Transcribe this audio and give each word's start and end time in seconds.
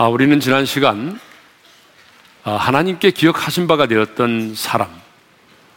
아, 0.00 0.06
우리는 0.06 0.38
지난 0.38 0.64
시간 0.64 1.18
아, 2.44 2.52
하나님께 2.52 3.10
기억하신 3.10 3.66
바가 3.66 3.88
되었던 3.88 4.54
사람 4.54 4.88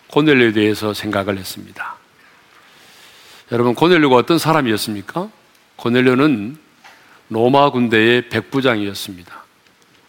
고넬료에 0.09 0.51
대해서 0.51 0.93
생각을 0.93 1.39
했습니다. 1.39 1.95
여러분 3.51 3.73
고넬료가 3.73 4.15
어떤 4.17 4.37
사람이었습니까? 4.37 5.27
고넬료는 5.75 6.55
로마 7.29 7.71
군대의 7.71 8.29
백부장이었습니다. 8.29 9.43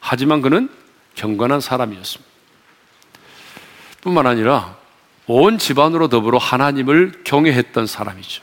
하지만 0.01 0.43
그는 0.43 0.69
경건한 1.15 1.63
사람이었습니다. 1.63 2.31
뿐만 4.03 4.27
아니라 4.27 4.77
온 5.27 5.57
집안으로 5.57 6.09
더불어 6.09 6.37
하나님을 6.37 7.23
경외했던 7.25 7.87
사람이죠. 7.87 8.43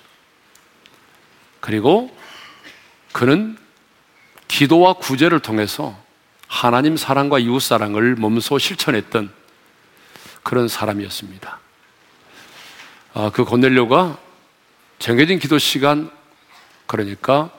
그리고 1.59 2.09
그는 3.11 3.55
기도와 4.49 4.93
구제를 4.93 5.39
통해서 5.39 5.95
하나님 6.47 6.97
사랑과 6.97 7.39
이웃 7.39 7.61
사랑을 7.61 8.15
몸소 8.15 8.57
실천했던 8.57 9.31
그런 10.43 10.67
사람이었습니다. 10.67 11.59
아, 13.13 13.31
그 13.33 13.45
고넬료가 13.45 14.17
정해진 14.97 15.39
기도 15.39 15.57
시간, 15.57 16.11
그러니까 16.87 17.51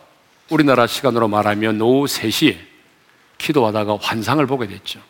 우리나라 0.51 0.87
시간으로 0.87 1.29
말하면 1.29 1.81
오후 1.81 2.07
3시에 2.07 2.59
기도하다가 3.39 3.99
환상을 4.03 4.45
보게 4.47 4.67
됐죠. 4.67 5.01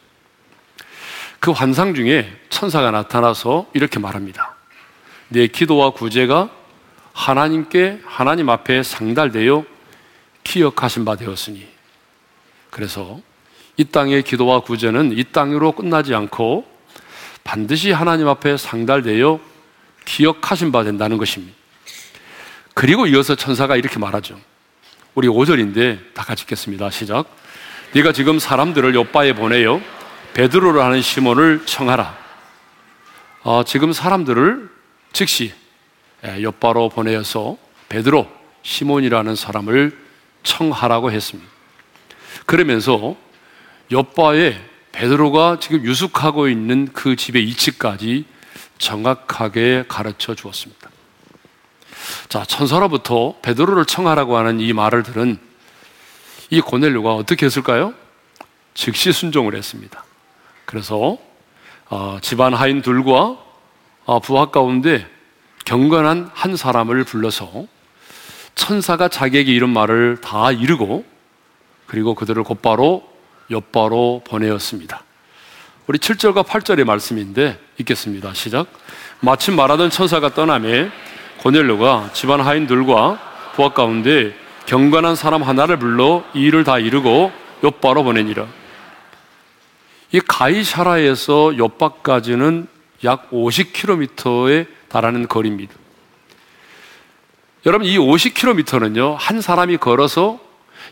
그 1.40 1.50
환상 1.50 1.94
중에 1.94 2.30
천사가 2.50 2.90
나타나서 2.90 3.66
이렇게 3.72 3.98
말합니다. 3.98 4.54
내 5.28 5.46
기도와 5.46 5.90
구제가 5.90 6.50
하나님께 7.14 8.02
하나님 8.04 8.50
앞에 8.50 8.82
상달되어 8.82 9.64
기억하신 10.44 11.04
바 11.06 11.16
되었으니 11.16 11.69
그래서 12.70 13.20
이 13.76 13.84
땅의 13.84 14.22
기도와 14.22 14.60
구제는 14.60 15.16
이 15.16 15.24
땅으로 15.24 15.72
끝나지 15.72 16.14
않고 16.14 16.66
반드시 17.44 17.92
하나님 17.92 18.28
앞에 18.28 18.56
상달되어 18.56 19.40
기억하신 20.04 20.72
바 20.72 20.84
된다는 20.84 21.18
것입니다. 21.18 21.54
그리고 22.74 23.06
이어서 23.06 23.34
천사가 23.34 23.76
이렇게 23.76 23.98
말하죠. 23.98 24.38
우리 25.14 25.28
5절인데 25.28 26.14
다 26.14 26.22
같이 26.22 26.42
읽겠습니다. 26.44 26.90
시작. 26.90 27.26
네가 27.92 28.12
지금 28.12 28.38
사람들을 28.38 28.94
옆바에 28.94 29.32
보내요. 29.34 29.80
베드로를 30.34 30.80
하는 30.80 31.02
시몬을 31.02 31.66
청하라. 31.66 32.16
어, 33.42 33.64
지금 33.64 33.92
사람들을 33.92 34.70
즉시 35.12 35.52
예, 36.24 36.42
옆바로 36.42 36.90
보내어서 36.90 37.56
베드로, 37.88 38.30
시몬이라는 38.62 39.34
사람을 39.34 39.98
청하라고 40.42 41.10
했습니다. 41.10 41.49
그러면서 42.50 43.14
옆바에 43.92 44.60
베드로가 44.90 45.58
지금 45.60 45.84
유숙하고 45.84 46.48
있는 46.48 46.88
그 46.92 47.14
집의 47.14 47.44
위치까지 47.44 48.24
정확하게 48.76 49.84
가르쳐 49.86 50.34
주었습니다. 50.34 50.90
자, 52.28 52.44
천사로부터 52.44 53.36
베드로를 53.40 53.84
청하라고 53.84 54.36
하는 54.36 54.58
이 54.58 54.72
말을 54.72 55.04
들은 55.04 55.38
이 56.50 56.60
고넬료가 56.60 57.14
어떻게 57.14 57.46
했을까요? 57.46 57.94
즉시 58.74 59.12
순종을 59.12 59.54
했습니다. 59.54 60.02
그래서 60.64 61.18
어, 61.88 62.18
집안 62.20 62.52
하인 62.52 62.82
둘과 62.82 63.38
어, 64.06 64.18
부하 64.18 64.46
가운데 64.46 65.06
경건한 65.66 66.32
한 66.34 66.56
사람을 66.56 67.04
불러서 67.04 67.66
천사가 68.56 69.06
자기에게 69.06 69.52
이런 69.52 69.70
말을 69.70 70.20
다 70.20 70.50
이루고 70.50 71.09
그리고 71.90 72.14
그들을 72.14 72.44
곧바로 72.44 73.02
옆바로 73.50 74.22
보내었습니다. 74.24 75.02
우리 75.88 75.98
7절과 75.98 76.44
8절의 76.44 76.84
말씀인데 76.84 77.58
읽겠습니다. 77.78 78.32
시작. 78.32 78.68
마침 79.18 79.56
말하던 79.56 79.90
천사가 79.90 80.32
떠남에 80.32 80.88
고넬료가 81.38 82.10
집안 82.12 82.42
하인들과 82.42 83.52
부하 83.56 83.72
가운데 83.72 84.36
경건한 84.66 85.16
사람 85.16 85.42
하나를 85.42 85.80
불러 85.80 86.22
이 86.32 86.42
일을 86.42 86.62
다 86.62 86.78
이루고 86.78 87.32
옆바로 87.64 88.04
보내니라. 88.04 88.46
이 90.12 90.20
가이샤라에서 90.20 91.58
옆바까지는 91.58 92.68
약 93.02 93.32
50km에 93.32 94.68
달하는 94.88 95.26
거리입니다. 95.26 95.74
여러분, 97.66 97.88
이 97.88 97.98
50km는요, 97.98 99.16
한 99.18 99.40
사람이 99.40 99.78
걸어서 99.78 100.49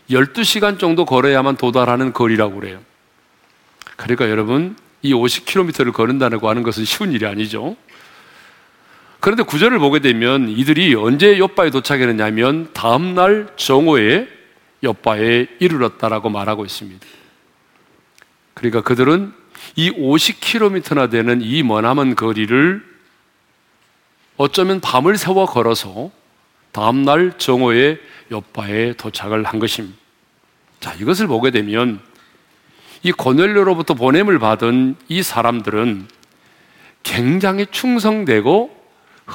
12시간 0.09 0.79
정도 0.79 1.05
걸어야만 1.05 1.57
도달하는 1.57 2.13
거리라고 2.13 2.59
그래요. 2.59 2.79
그러니까 3.95 4.29
여러분, 4.29 4.75
이 5.01 5.13
50km를 5.13 5.93
걸은다고 5.93 6.49
하는 6.49 6.63
것은 6.63 6.85
쉬운 6.85 7.11
일이 7.11 7.25
아니죠. 7.25 7.75
그런데 9.19 9.43
구절을 9.43 9.79
보게 9.79 9.99
되면 9.99 10.47
이들이 10.49 10.95
언제 10.95 11.37
옆바에 11.37 11.71
도착했느냐면 11.71 12.71
다음날 12.73 13.53
정오에 13.57 14.27
옆바에 14.81 15.47
이르렀다라고 15.59 16.29
말하고 16.29 16.65
있습니다. 16.65 17.05
그러니까 18.53 18.81
그들은 18.81 19.33
이 19.75 19.91
50km나 19.91 21.11
되는 21.11 21.41
이 21.41 21.63
머나먼 21.63 22.15
거리를 22.15 22.83
어쩌면 24.37 24.79
밤을 24.79 25.17
새워 25.17 25.45
걸어서 25.45 26.11
다음날 26.71 27.37
정오에 27.37 27.99
옆바에 28.31 28.93
도착을 28.93 29.43
한 29.43 29.59
것입니다. 29.59 29.98
자, 30.79 30.93
이것을 30.93 31.27
보게 31.27 31.51
되면 31.51 31.99
이 33.03 33.11
고넬료로부터 33.11 33.93
보냄을 33.93 34.39
받은 34.39 34.95
이 35.07 35.23
사람들은 35.23 36.07
굉장히 37.03 37.65
충성되고 37.67 38.77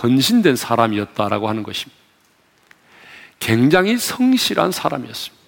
헌신된 0.03 0.56
사람이었다라고 0.56 1.49
하는 1.49 1.62
것입니다. 1.62 2.03
굉장히 3.38 3.97
성실한 3.99 4.71
사람이었습니다. 4.72 5.44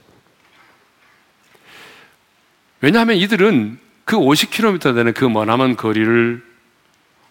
왜냐하면 2.80 3.16
이들은 3.16 3.78
그 4.04 4.16
50km 4.16 4.94
되는 4.94 5.12
그 5.12 5.24
머나먼 5.24 5.76
거리를 5.76 6.44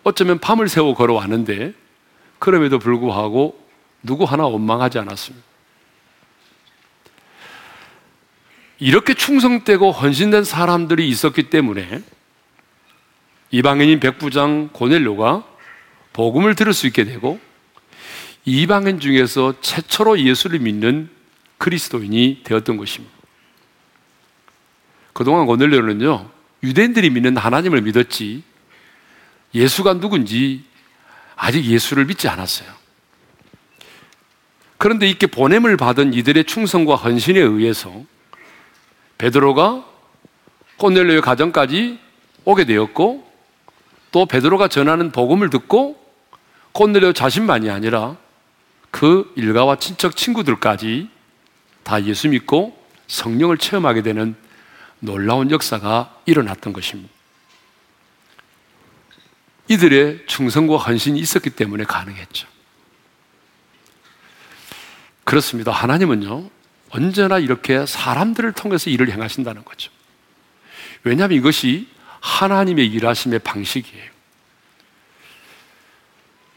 어쩌면 0.04 0.40
밤을 0.40 0.68
새워 0.70 0.94
걸어왔는데 0.94 1.74
그럼에도 2.40 2.80
불구하고 2.80 3.60
누구 4.04 4.24
하나 4.24 4.46
원망하지 4.46 5.00
않았습니다. 5.00 5.55
이렇게 8.80 9.14
충성되고 9.14 9.92
헌신된 9.92 10.44
사람들이 10.44 11.08
있었기 11.08 11.44
때문에 11.50 12.02
이방인인 13.52 14.00
백부장 14.00 14.70
고넬료가 14.74 15.46
복음을 16.14 16.56
들을 16.56 16.74
수 16.74 16.88
있게 16.88 17.06
되고 17.06 17.40
이방인 18.44 19.00
중에서 19.00 19.56
최초로 19.62 20.20
예수를 20.20 20.60
믿는 20.60 21.10
그리스도인이 21.58 22.42
되었던 22.44 22.78
것입니다. 22.78 23.16
그동안 25.14 25.46
고넬료는요, 25.46 26.30
유대인들이 26.64 27.10
믿는 27.10 27.38
하나님을 27.38 27.82
믿었지, 27.82 28.44
예수가 29.54 30.00
누군지 30.00 30.64
아직 31.36 31.64
예수를 31.64 32.06
믿지 32.06 32.28
않았어요. 32.28 32.70
그런데 34.78 35.08
이렇게 35.08 35.26
보냄을 35.26 35.78
받은 35.78 36.14
이들의 36.14 36.44
충성과 36.44 36.96
헌신에 36.96 37.40
의해서 37.40 38.04
베드로가 39.18 39.86
코넬료의 40.78 41.22
가정까지 41.22 42.00
오게 42.44 42.66
되었고 42.66 43.32
또 44.12 44.26
베드로가 44.26 44.68
전하는 44.68 45.12
복음을 45.12 45.50
듣고 45.50 46.00
코넬료 46.74 47.14
자신만이 47.14 47.70
아니라 47.70 48.18
그 48.92 49.32
일가와 49.36 49.78
친척 49.78 50.16
친구들까지 50.16 51.10
다 51.84 52.04
예수 52.06 52.30
믿고 52.30 52.78
성령을 53.08 53.58
체험하게 53.58 54.02
되는 54.02 54.36
놀라운 55.00 55.52
역사가 55.52 56.16
일어났던 56.26 56.74
것입니다. 56.74 57.14
이들의 59.68 60.26
충성과 60.28 60.78
헌신이 60.78 61.20
있었기 61.20 61.52
때문에 61.52 61.84
가능했죠. 61.86 62.48
그렇습니다. 65.24 65.72
하나님은요, 65.72 66.50
언제나 66.90 67.40
이렇게 67.40 67.86
사람들을 67.86 68.54
통해서 68.54 68.90
일을 68.90 69.12
행하신다는 69.12 69.66
거죠. 69.66 69.92
왜냐하면 71.04 71.38
이것이 71.38 71.88
하나님의 72.22 72.88
일하심의 72.88 73.40
방식이에요. 73.40 74.16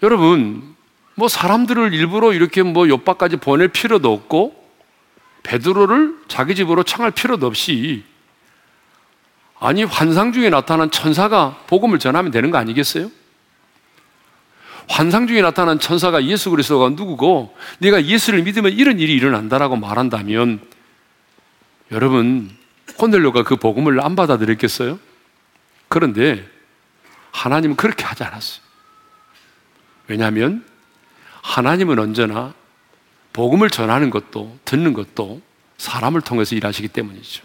여러분, 0.02 0.76
뭐 1.14 1.28
사람들을 1.28 1.92
일부러 1.92 2.32
이렇게 2.32 2.62
뭐 2.62 2.88
옆바까지 2.88 3.38
보낼 3.38 3.68
필요도 3.68 4.12
없고 4.12 4.54
베드로를 5.42 6.16
자기 6.28 6.54
집으로 6.54 6.84
청할 6.84 7.10
필요도 7.10 7.46
없이 7.46 8.04
아니 9.58 9.82
환상 9.82 10.32
중에 10.32 10.50
나타난 10.50 10.90
천사가 10.90 11.64
복음을 11.66 11.98
전하면 11.98 12.30
되는 12.30 12.50
거 12.50 12.58
아니겠어요? 12.58 13.10
환상 14.88 15.26
중에 15.26 15.42
나타난 15.42 15.78
천사가 15.78 16.24
예수 16.24 16.50
그리스도가 16.50 16.88
누구고 16.90 17.54
네가 17.78 18.06
예수를 18.06 18.42
믿으면 18.42 18.72
이런 18.72 18.98
일이 18.98 19.14
일어난다라고 19.14 19.76
말한다면 19.76 20.60
여러분 21.92 22.50
고넬료가 22.96 23.44
그 23.44 23.56
복음을 23.56 24.00
안 24.00 24.16
받아들였겠어요? 24.16 24.98
그런데 25.88 26.46
하나님은 27.30 27.76
그렇게 27.76 28.04
하지 28.04 28.24
않았어요. 28.24 28.62
왜냐하면 30.08 30.64
하나님은 31.42 31.98
언제나 31.98 32.54
복음을 33.32 33.70
전하는 33.70 34.10
것도 34.10 34.58
듣는 34.64 34.94
것도 34.94 35.40
사람을 35.76 36.22
통해서 36.22 36.56
일하시기 36.56 36.88
때문이죠. 36.88 37.44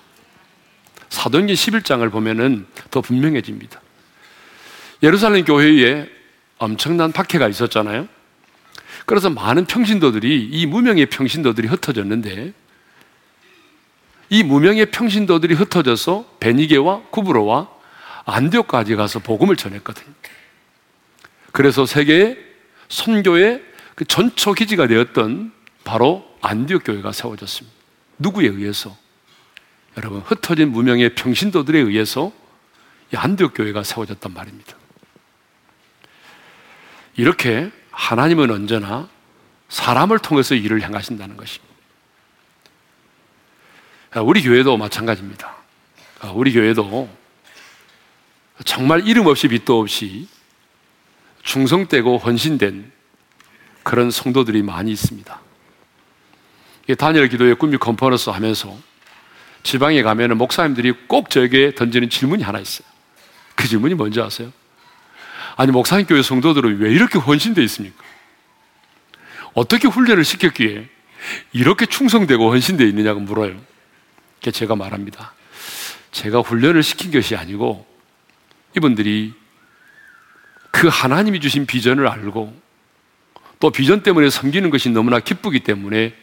사도행전 1.10 1.56
11장을 1.56 2.12
보면은 2.12 2.66
더 2.90 3.02
분명해집니다. 3.02 3.80
예루살렘 5.04 5.46
교회에 5.46 6.10
엄청난 6.64 7.12
박해가 7.12 7.50
있었잖아요. 7.50 8.08
그래서 9.06 9.30
많은 9.30 9.66
평신도들이 9.66 10.50
이 10.50 10.66
무명의 10.66 11.08
평신도들이 11.08 11.68
흩어졌는데 11.68 12.54
이 14.30 14.44
무명의 14.44 14.90
평신도들이 14.92 15.56
흩어져서 15.56 16.38
베니게와 16.40 17.04
구브로와 17.12 17.70
안디옥까지 18.26 18.96
가서 18.96 19.20
복음을 19.20 19.58
전했거든요. 19.58 20.14
그래서 21.52 21.86
세계의 21.86 22.38
선교의 22.88 23.62
그 23.96 24.06
전초 24.06 24.54
기지가 24.54 24.88
되었던 24.88 25.52
바로 25.84 26.26
안디옥 26.42 26.84
교회가 26.86 27.12
세워졌습니다. 27.12 27.76
누구에 28.20 28.48
의해서? 28.48 28.96
여러분 29.98 30.22
흩어진 30.22 30.72
무명의 30.72 31.14
평신도들에 31.16 31.78
의해서 31.78 32.32
이 33.14 33.18
안디옥 33.18 33.54
교회가 33.54 33.84
세워졌단 33.84 34.34
말입니다. 34.34 34.83
이렇게 37.16 37.72
하나님은 37.92 38.50
언제나 38.52 39.10
사람을 39.70 40.20
통해서 40.20 40.56
일을 40.56 40.82
행하신다는 40.82 41.38
것입니다. 41.38 41.74
우리 44.22 44.44
교회도 44.44 44.78
마찬가지입니다. 44.78 45.56
우리 46.34 46.54
교회도 46.54 47.10
정말 48.66 49.08
이름 49.08 49.26
없이 49.28 49.48
빛도 49.48 49.80
없이 49.80 50.28
충성되고 51.44 52.20
헌신된 52.20 52.92
그런 53.84 54.12
성도들이 54.12 54.62
많이 54.64 54.92
있습니다. 54.92 55.40
단일 56.98 57.28
기도의 57.28 57.56
꿈이 57.56 57.78
컨퍼런스 57.78 58.30
하면서 58.30 58.78
지방에 59.64 60.04
가면 60.04 60.38
목사님들이 60.38 60.94
꼭 61.08 61.30
저에게 61.30 61.74
던지는 61.74 62.10
질문이 62.10 62.44
하나 62.44 62.60
있어요. 62.60 62.88
그 63.56 63.68
질문이 63.68 63.94
뭔지 63.94 64.22
아세요? 64.22 64.52
아니, 65.56 65.72
목사님 65.72 66.06
교회 66.06 66.22
성도들은 66.22 66.80
왜 66.80 66.92
이렇게 66.92 67.20
헌신되어 67.20 67.64
있습니까? 67.66 68.04
어떻게 69.54 69.88
훈련을 69.88 70.24
시켰기에 70.24 70.90
이렇게 71.52 71.86
충성되고 71.86 72.52
헌신되어 72.52 72.88
있느냐고 72.88 73.20
물어요. 73.20 73.60
제가 74.52 74.76
말합니다. 74.76 75.34
제가 76.12 76.40
훈련을 76.40 76.84
시킨 76.84 77.12
것이 77.12 77.36
아니고 77.36 77.86
이분들이 78.76 79.34
그 80.72 80.88
하나님이 80.88 81.40
주신 81.40 81.66
비전을 81.66 82.08
알고 82.08 82.62
또 83.60 83.70
비전 83.70 84.04
때문에 84.04 84.30
섬기는 84.30 84.70
것이 84.70 84.90
너무나 84.90 85.20
기쁘기 85.20 85.62
때문에 85.62 86.14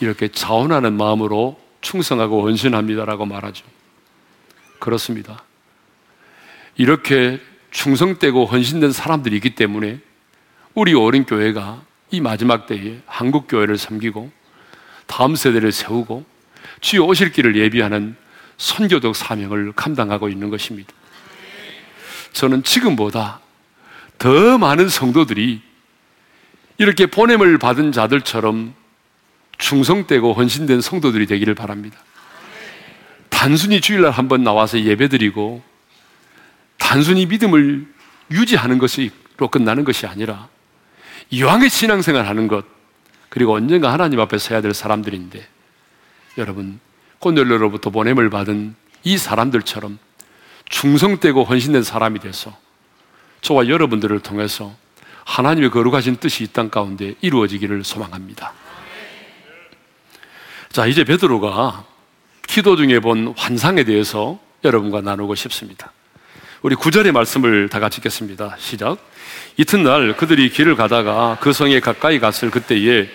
이렇게 0.00 0.28
자원하는 0.28 0.96
마음으로 0.96 1.60
충성하고 1.80 2.46
헌신합니다라고 2.46 3.26
말하죠. 3.26 3.64
그렇습니다. 4.78 5.42
이렇게 6.76 7.40
충성되고 7.70 8.46
헌신된 8.46 8.92
사람들이 8.92 9.36
있기 9.36 9.54
때문에 9.54 10.00
우리 10.74 10.94
어린 10.94 11.24
교회가 11.24 11.82
이 12.10 12.20
마지막 12.20 12.66
때에 12.66 13.00
한국 13.06 13.46
교회를 13.48 13.78
섬기고 13.78 14.30
다음 15.06 15.36
세대를 15.36 15.72
세우고 15.72 16.24
주여 16.80 17.04
오실 17.04 17.32
길을 17.32 17.56
예비하는 17.56 18.16
선교적 18.56 19.16
사명을 19.16 19.72
감당하고 19.72 20.28
있는 20.28 20.50
것입니다. 20.50 20.92
저는 22.32 22.62
지금보다 22.62 23.40
더 24.18 24.58
많은 24.58 24.88
성도들이 24.88 25.62
이렇게 26.78 27.06
보냄을 27.06 27.58
받은 27.58 27.92
자들처럼 27.92 28.74
충성되고 29.58 30.32
헌신된 30.32 30.80
성도들이 30.80 31.26
되기를 31.26 31.54
바랍니다. 31.54 31.98
단순히 33.28 33.80
주일날 33.80 34.10
한번 34.10 34.44
나와서 34.44 34.80
예배드리고 34.80 35.62
단순히 36.80 37.26
믿음을 37.26 37.86
유지하는 38.32 38.78
것으로 38.78 39.48
끝나는 39.50 39.84
것이 39.84 40.06
아니라 40.06 40.48
이왕의 41.30 41.70
신앙생활 41.70 42.26
하는 42.26 42.48
것 42.48 42.64
그리고 43.28 43.54
언젠가 43.54 43.92
하나님 43.92 44.18
앞에 44.18 44.38
서야 44.38 44.60
될 44.60 44.74
사람들인데 44.74 45.46
여러분 46.38 46.80
고넬로로부터 47.20 47.90
보냄을 47.90 48.30
받은 48.30 48.74
이 49.04 49.18
사람들처럼 49.18 49.98
충성되고 50.68 51.44
헌신된 51.44 51.82
사람이 51.84 52.18
돼서 52.18 52.56
저와 53.42 53.68
여러분들을 53.68 54.18
통해서 54.20 54.74
하나님의 55.24 55.70
거룩하신 55.70 56.16
뜻이 56.16 56.44
이 56.44 56.46
땅 56.48 56.70
가운데 56.70 57.14
이루어지기를 57.20 57.84
소망합니다. 57.84 58.52
자, 60.70 60.86
이제 60.86 61.04
베드로가 61.04 61.84
기도 62.46 62.76
중에 62.76 63.00
본 63.00 63.34
환상에 63.36 63.84
대해서 63.84 64.38
여러분과 64.64 65.00
나누고 65.02 65.34
싶습니다. 65.34 65.92
우리 66.62 66.74
구절의 66.74 67.12
말씀을 67.12 67.70
다 67.70 67.80
같이 67.80 68.00
읽겠습니다. 68.00 68.56
시작. 68.58 68.98
이튿날 69.56 70.14
그들이 70.14 70.50
길을 70.50 70.76
가다가 70.76 71.38
그 71.40 71.54
성에 71.54 71.80
가까이 71.80 72.18
갔을 72.18 72.50
그때에 72.50 73.08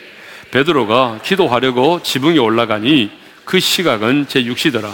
베드로가 0.50 1.20
기도하려고 1.24 2.02
지붕에 2.02 2.40
올라가니 2.40 3.12
그 3.44 3.60
시각은 3.60 4.28
제 4.28 4.44
6시더라. 4.46 4.92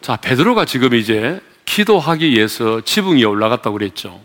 자, 0.00 0.14
베드로가 0.14 0.64
지금 0.64 0.94
이제 0.94 1.40
기도하기 1.64 2.30
위해서 2.30 2.80
지붕 2.82 3.18
에 3.18 3.24
올라갔다고 3.24 3.76
그랬죠. 3.76 4.20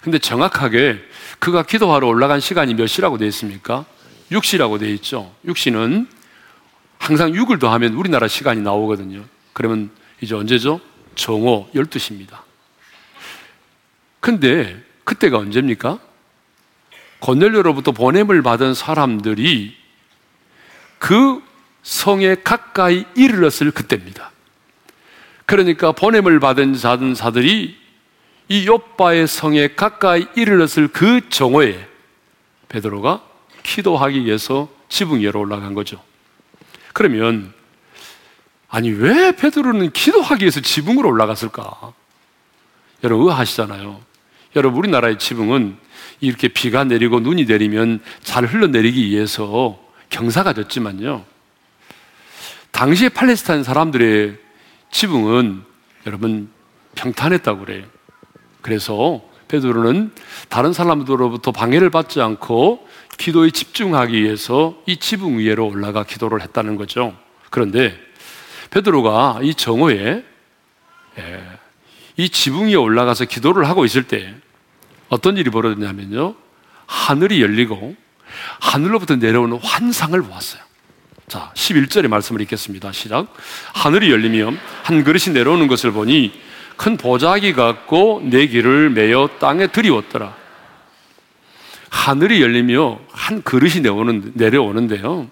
근데 0.00 0.18
정확하게 0.18 0.98
그가 1.38 1.62
기도하러 1.62 2.08
올라간 2.08 2.40
시간이 2.40 2.74
몇 2.74 2.88
시라고 2.88 3.16
되어 3.16 3.28
있습니까? 3.28 3.84
6시라고 4.32 4.80
되어 4.80 4.88
있죠. 4.88 5.32
6시는 5.46 6.08
항상 6.98 7.30
6을 7.30 7.60
더하면 7.60 7.94
우리나라 7.94 8.26
시간이 8.26 8.60
나오거든요. 8.60 9.22
그러면 9.52 9.90
이제 10.20 10.34
언제죠? 10.34 10.80
정오 11.20 11.68
12시입니다. 11.74 12.38
근데 14.20 14.82
그때가 15.04 15.36
언제입니까? 15.36 15.98
고넬료로부터 17.18 17.92
보냄을 17.92 18.40
받은 18.40 18.72
사람들이 18.72 19.76
그 20.98 21.42
성에 21.82 22.36
가까이 22.36 23.04
이르렀을 23.14 23.70
그때입니다. 23.70 24.32
그러니까 25.44 25.92
보냄을 25.92 26.40
받은 26.40 26.74
자들이 27.14 27.76
이 28.48 28.66
요바의 28.66 29.26
성에 29.26 29.74
가까이 29.74 30.26
이르렀을 30.36 30.88
그 30.88 31.28
정오에 31.28 31.86
베드로가 32.70 33.22
기도하기 33.62 34.24
위해서 34.24 34.70
지붕 34.88 35.20
위로 35.20 35.40
올라간 35.40 35.74
거죠. 35.74 36.02
그러면 36.94 37.52
아니 38.70 38.90
왜 38.90 39.32
베드로는 39.32 39.90
기도하기 39.90 40.44
위해서 40.44 40.60
지붕으로 40.60 41.08
올라갔을까? 41.08 41.92
여러분 43.02 43.26
의아하시잖아요. 43.26 44.00
여러분 44.56 44.78
우리나라의 44.78 45.18
지붕은 45.18 45.76
이렇게 46.20 46.48
비가 46.48 46.84
내리고 46.84 47.20
눈이 47.20 47.44
내리면 47.46 48.00
잘 48.22 48.46
흘러내리기 48.46 49.10
위해서 49.10 49.78
경사가 50.08 50.52
졌지만요. 50.52 51.24
당시에 52.70 53.08
팔레스타인 53.08 53.64
사람들의 53.64 54.38
지붕은 54.92 55.62
여러분 56.06 56.48
평탄했다고 56.94 57.64
그래요. 57.64 57.84
그래서 58.62 59.20
베드로는 59.48 60.12
다른 60.48 60.72
사람들로부터 60.72 61.50
방해를 61.50 61.90
받지 61.90 62.20
않고 62.20 62.86
기도에 63.18 63.50
집중하기 63.50 64.22
위해서 64.22 64.80
이 64.86 64.96
지붕 64.96 65.38
위로 65.38 65.66
올라가 65.68 66.04
기도를 66.04 66.40
했다는 66.42 66.76
거죠. 66.76 67.16
그런데 67.50 68.09
베드로가 68.70 69.40
이 69.42 69.54
정오에 69.54 70.24
예, 71.18 71.42
이 72.16 72.28
지붕 72.28 72.68
위에 72.68 72.74
올라가서 72.74 73.24
기도를 73.24 73.68
하고 73.68 73.84
있을 73.84 74.04
때 74.04 74.34
어떤 75.08 75.36
일이 75.36 75.50
벌어졌냐면요. 75.50 76.34
하늘이 76.86 77.42
열리고 77.42 77.96
하늘로부터 78.60 79.16
내려오는 79.16 79.58
환상을 79.62 80.20
보았어요. 80.22 80.62
자, 81.26 81.52
11절의 81.54 82.08
말씀을 82.08 82.40
읽겠습니다. 82.42 82.92
시작. 82.92 83.32
하늘이 83.74 84.10
열리며 84.10 84.52
한 84.82 85.04
그릇이 85.04 85.32
내려오는 85.32 85.68
것을 85.68 85.92
보니 85.92 86.32
큰 86.76 86.96
보자기 86.96 87.52
같고 87.52 88.22
내 88.24 88.46
길을 88.46 88.90
메어 88.90 89.28
땅에 89.38 89.66
들이웠더라. 89.68 90.34
하늘이 91.88 92.40
열리며 92.40 93.00
한 93.10 93.42
그릇이 93.42 93.82
내려오는데요. 94.34 95.28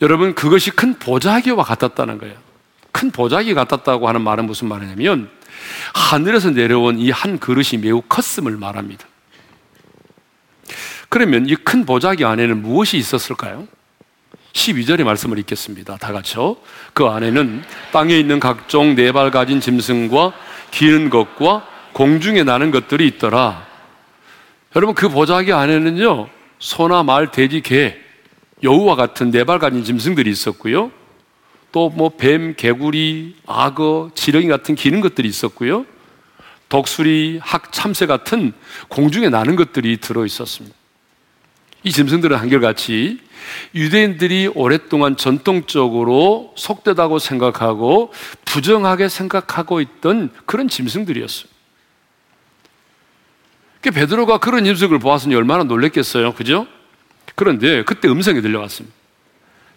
여러분, 0.00 0.34
그것이 0.34 0.70
큰 0.70 0.98
보자기와 0.98 1.64
같았다는 1.64 2.18
거예요. 2.18 2.36
큰 2.92 3.10
보자기 3.10 3.54
같았다고 3.54 4.08
하는 4.08 4.20
말은 4.22 4.46
무슨 4.46 4.68
말이냐면, 4.68 5.30
하늘에서 5.94 6.50
내려온 6.50 6.98
이 6.98 7.10
한 7.10 7.38
그릇이 7.38 7.80
매우 7.80 8.00
컸음을 8.02 8.56
말합니다. 8.56 9.06
그러면 11.08 11.46
이 11.48 11.54
큰 11.56 11.84
보자기 11.86 12.24
안에는 12.24 12.60
무엇이 12.62 12.96
있었을까요? 12.96 13.66
12절의 14.52 15.04
말씀을 15.04 15.38
읽겠습니다. 15.38 15.96
다 15.96 16.12
같이요. 16.12 16.56
그 16.92 17.06
안에는 17.06 17.62
땅에 17.92 18.18
있는 18.18 18.40
각종 18.40 18.94
네 18.94 19.12
발 19.12 19.30
가진 19.30 19.60
짐승과 19.60 20.32
기는 20.70 21.10
것과 21.10 21.66
공중에 21.92 22.42
나는 22.44 22.70
것들이 22.70 23.06
있더라. 23.08 23.66
여러분 24.76 24.94
그 24.94 25.08
보자기 25.08 25.52
안에는요 25.52 26.28
소나 26.58 27.02
말, 27.02 27.30
돼지, 27.30 27.62
개, 27.62 27.96
여우와 28.62 28.96
같은 28.96 29.30
네발 29.30 29.58
가진 29.58 29.84
짐승들이 29.84 30.30
있었고요. 30.30 30.90
또 31.72 31.90
뭐 31.90 32.10
뱀, 32.10 32.54
개구리, 32.56 33.36
악어, 33.46 34.10
지렁이 34.14 34.48
같은 34.48 34.74
기는 34.74 35.00
것들이 35.00 35.28
있었고요. 35.28 35.84
독수리, 36.68 37.38
학, 37.42 37.72
참새 37.72 38.06
같은 38.06 38.52
공중에 38.88 39.28
나는 39.28 39.56
것들이 39.56 39.98
들어 39.98 40.26
있었습니다. 40.26 40.76
이 41.84 41.92
짐승들은 41.92 42.36
한결같이 42.36 43.20
유대인들이 43.74 44.50
오랫동안 44.54 45.16
전통적으로 45.16 46.52
속되다고 46.56 47.18
생각하고 47.18 48.12
부정하게 48.44 49.08
생각하고 49.08 49.80
있던 49.80 50.30
그런 50.44 50.68
짐승들이었어요. 50.68 51.48
베드로가 53.82 54.38
그런 54.38 54.64
짐승을 54.64 54.98
보았으니 54.98 55.34
얼마나 55.34 55.64
놀랬겠어요. 55.64 56.34
그죠? 56.34 56.66
그런데 57.38 57.84
그때 57.84 58.08
음성이 58.08 58.42
들려왔습니다. 58.42 58.96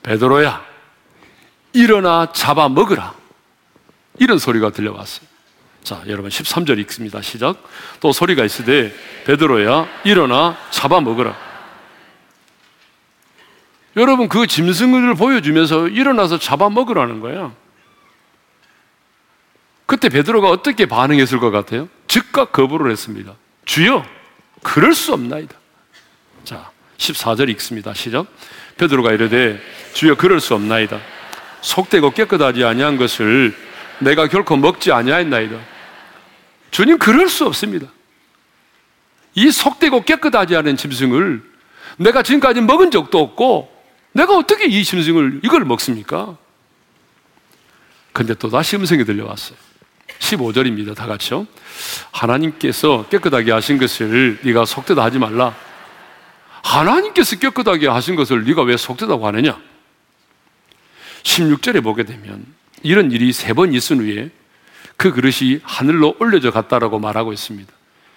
베드로야, 0.01 0.65
일어나 1.73 2.31
잡아 2.33 2.67
먹으라. 2.67 3.13
이런 4.17 4.39
소리가 4.39 4.71
들려왔어요. 4.71 5.27
자, 5.83 6.01
여러분 6.07 6.31
13절 6.31 6.79
읽습니다. 6.79 7.21
시작. 7.21 7.63
또 7.99 8.11
소리가 8.11 8.43
있으되 8.45 8.91
베드로야, 9.25 9.87
일어나 10.05 10.57
잡아 10.71 11.01
먹으라. 11.01 11.37
여러분 13.95 14.27
그 14.27 14.47
짐승을 14.47 15.13
보여주면서 15.13 15.87
일어나서 15.87 16.39
잡아 16.39 16.67
먹으라는 16.67 17.19
거예요. 17.19 17.55
그때 19.85 20.09
베드로가 20.09 20.49
어떻게 20.49 20.87
반응했을 20.87 21.39
것 21.39 21.51
같아요? 21.51 21.89
즉각 22.07 22.53
거부를 22.53 22.89
했습니다. 22.89 23.35
주여, 23.65 24.03
그럴 24.63 24.95
수 24.95 25.13
없나이다. 25.13 25.55
자, 26.43 26.70
14절 27.01 27.49
읽습니다. 27.51 27.93
시작. 27.93 28.27
베드로가 28.77 29.11
이르되 29.11 29.59
주여 29.93 30.15
그럴 30.15 30.39
수 30.39 30.53
없나이다. 30.53 30.99
속되고 31.61 32.11
깨끗하지 32.11 32.63
아니한 32.63 32.97
것을 32.97 33.55
내가 33.99 34.27
결코 34.27 34.55
먹지 34.55 34.91
아니하였나이다. 34.91 35.57
주님 36.71 36.97
그럴 36.97 37.27
수 37.27 37.45
없습니다. 37.45 37.87
이 39.33 39.51
속되고 39.51 40.03
깨끗하지 40.03 40.55
않은 40.55 40.77
짐승을 40.77 41.43
내가 41.97 42.23
지금까지 42.23 42.61
먹은 42.61 42.91
적도 42.91 43.19
없고 43.19 43.71
내가 44.13 44.35
어떻게 44.37 44.65
이 44.65 44.83
짐승을 44.83 45.41
이걸 45.43 45.65
먹습니까? 45.65 46.37
근데 48.13 48.33
또 48.35 48.49
다시 48.49 48.75
음성이 48.75 49.05
들려왔어요. 49.05 49.57
15절입니다. 50.19 50.95
다 50.95 51.07
같이요. 51.07 51.47
하나님께서 52.11 53.05
깨끗하게 53.09 53.51
하신 53.51 53.77
것을 53.77 54.39
네가 54.43 54.65
속되다 54.65 55.03
하지 55.03 55.17
말라. 55.17 55.55
하나님께서 56.63 57.37
깨끗하게 57.37 57.87
하신 57.87 58.15
것을 58.15 58.43
네가 58.45 58.63
왜 58.63 58.77
속되다고 58.77 59.25
하느냐? 59.27 59.59
16절에 61.23 61.83
보게 61.83 62.03
되면 62.03 62.45
이런 62.83 63.11
일이 63.11 63.31
세 63.33 63.53
번 63.53 63.73
있은 63.73 63.99
후에 63.99 64.29
그 64.97 65.11
그릇이 65.11 65.59
하늘로 65.63 66.15
올려져 66.19 66.51
갔다라고 66.51 66.99
말하고 66.99 67.33
있습니다. 67.33 67.71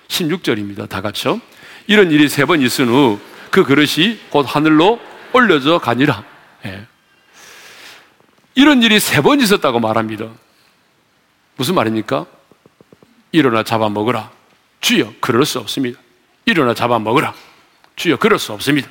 16절입니다. 0.09 0.89
다 0.89 1.01
같이요. 1.01 1.41
이런 1.87 2.11
일이 2.11 2.29
세 2.29 2.45
번 2.45 2.61
있은 2.61 2.89
후 2.89 3.19
그 3.51 3.63
그릇이 3.63 4.19
곧 4.31 4.43
하늘로 4.49 4.99
올려져 5.33 5.79
가니라. 5.79 6.25
예. 6.65 6.87
이런 8.57 8.83
일이 8.83 8.99
세 8.99 9.23
번 9.23 9.41
있었다고 9.41 9.79
말합니다. 9.79 10.29
무슨 11.57 11.77
말입니까? 11.77 12.27
일어나 13.31 13.63
잡아먹으라. 13.63 14.33
주여, 14.81 15.15
그럴 15.21 15.45
수 15.45 15.61
없습니다. 15.61 16.01
일어나 16.47 16.75
잡아먹으라. 16.75 17.33
주여, 17.97 18.17
그럴 18.17 18.39
수 18.39 18.53
없습니다. 18.53 18.89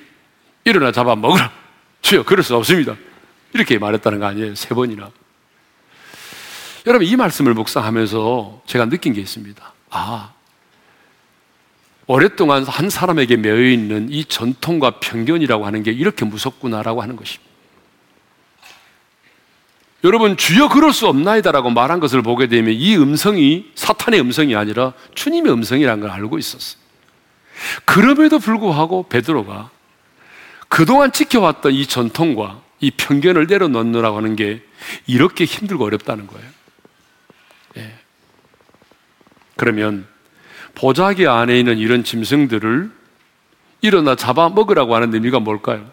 일어나 0.64 0.92
잡아 0.92 1.16
먹으라. 1.16 1.52
주여, 2.02 2.24
그럴 2.24 2.44
수 2.44 2.56
없습니다. 2.56 2.96
이렇게 3.54 3.78
말했다는 3.78 4.20
거 4.20 4.26
아니에요? 4.26 4.56
세 4.56 4.70
번이나. 4.70 5.12
여러분, 6.86 7.08
이 7.08 7.16
말씀을 7.16 7.54
묵상하면서 7.54 8.64
제가 8.66 8.86
느낀 8.86 9.14
게 9.14 9.22
있습니다. 9.22 9.74
아, 9.90 10.34
오랫동안 12.08 12.64
한 12.64 12.90
사람에게 12.90 13.38
매여 13.38 13.70
있는 13.70 14.10
이 14.12 14.26
전통과 14.26 15.00
편견이라고 15.00 15.66
하는 15.66 15.84
게 15.84 15.92
이렇게 15.92 16.26
무섭구나라고 16.26 17.02
하는 17.02 17.16
것입니다. 17.16 17.52
여러분, 20.04 20.36
주여 20.36 20.68
그럴 20.68 20.92
수 20.92 21.08
없나이다라고 21.08 21.70
말한 21.70 22.02
것을 22.02 22.22
보게 22.22 22.48
되면 22.48 22.74
이 22.74 22.98
음성이 22.98 23.72
사탄의 23.76 24.20
음성이 24.20 24.54
아니라 24.54 24.92
주님의 25.16 25.54
음성이라는 25.54 26.02
걸 26.02 26.12
알고 26.12 26.38
있었어요. 26.38 26.83
그럼에도 27.86 28.40
불구하고 28.40 29.08
베드로가 29.10 29.70
그동안 30.68 31.12
지켜왔던 31.12 31.74
이 31.74 31.86
전통과 31.86 32.62
이 32.80 32.92
편견을 32.92 33.48
내려놓느라고 33.48 34.18
하는 34.18 34.36
게 34.36 34.62
이렇게 35.06 35.46
힘들고 35.46 35.86
어렵다는 35.86 36.28
거예요. 36.28 36.48
예. 37.78 37.94
그러면 39.56 40.08
보자기 40.76 41.28
안에 41.28 41.60
있는 41.60 41.78
이런 41.78 42.04
짐승들을 42.04 42.92
일어나 43.82 44.16
잡아먹으라고 44.16 44.96
하는 44.96 45.14
의미가 45.14 45.40
뭘까요? 45.40 45.92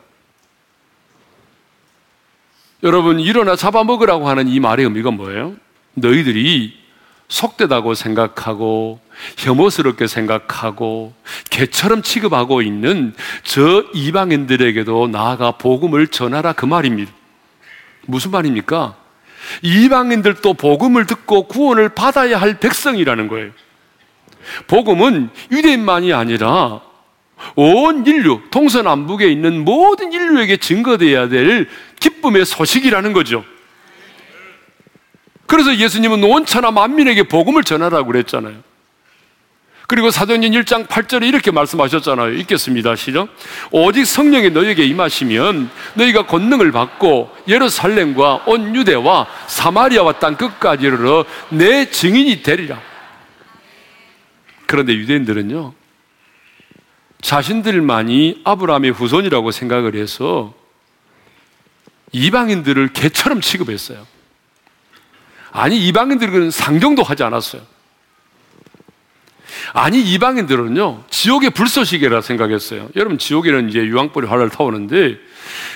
여러분, 2.83 3.21
일어나 3.21 3.57
잡아먹으라고 3.57 4.29
하는 4.29 4.49
이 4.49 4.59
말의 4.59 4.85
의미가 4.87 5.11
뭐예요? 5.11 5.57
너희들이 5.95 6.80
속되다고 7.31 7.95
생각하고 7.95 9.01
혐오스럽게 9.39 10.07
생각하고 10.09 11.15
개처럼 11.49 12.03
취급하고 12.03 12.61
있는 12.61 13.15
저 13.45 13.85
이방인들에게도 13.95 15.09
나아가 15.09 15.53
복음을 15.53 16.09
전하라 16.09 16.53
그 16.53 16.67
말입니다. 16.67 17.11
무슨 18.07 18.33
말입니까? 18.33 18.97
이방인들도 19.63 20.55
복음을 20.55 21.07
듣고 21.07 21.45
구원을 21.45 21.91
받아야 21.91 22.41
할 22.41 22.59
백성이라는 22.59 23.29
거예요. 23.29 23.51
복음은 24.67 25.31
유대인만이 25.53 26.13
아니라 26.13 26.81
온 27.55 28.07
인류, 28.07 28.43
동서남북에 28.51 29.29
있는 29.29 29.65
모든 29.65 30.13
인류에게 30.13 30.57
증거되어야 30.57 31.29
될 31.29 31.69
기쁨의 32.01 32.45
소식이라는 32.45 33.13
거죠. 33.13 33.45
그래서 35.51 35.75
예수님은 35.75 36.23
온천하 36.23 36.71
만민에게 36.71 37.25
복음을 37.25 37.65
전하라고 37.65 38.07
그랬잖아요. 38.07 38.55
그리고 39.89 40.13
사도행전 40.13 40.53
1장 40.53 40.87
8절에 40.87 41.27
이렇게 41.27 41.51
말씀하셨잖아요. 41.51 42.35
읽겠습니다. 42.35 42.95
시작. 42.95 43.27
오직 43.73 44.05
성령이 44.05 44.51
너에게 44.51 44.85
임하시면 44.85 45.69
너희가 45.95 46.27
권능을 46.27 46.71
받고 46.71 47.35
예루살렘과 47.49 48.45
온 48.47 48.77
유대와 48.77 49.27
사마리아와 49.49 50.21
땅 50.21 50.37
끝까지 50.37 50.87
이르러 50.87 51.25
내 51.49 51.91
증인이 51.91 52.45
되리라. 52.45 52.81
그런데 54.67 54.93
유대인들은요, 54.93 55.75
자신들만이 57.23 58.43
아브라함의 58.45 58.93
후손이라고 58.93 59.51
생각을 59.51 59.97
해서 59.97 60.55
이방인들을 62.13 62.93
개처럼 62.93 63.41
취급했어요. 63.41 64.20
아니, 65.53 65.79
이방인들은 65.89 66.51
상종도 66.51 67.03
하지 67.03 67.23
않았어요. 67.23 67.63
아니, 69.73 70.01
이방인들은요, 70.01 71.05
지옥의 71.11 71.51
불쏘시개라 71.51 72.21
생각했어요. 72.21 72.89
여러분, 72.97 73.19
지옥에는 73.19 73.69
이제 73.69 73.81
유황불이 73.81 74.27
활활 74.27 74.49
타오는데, 74.49 75.19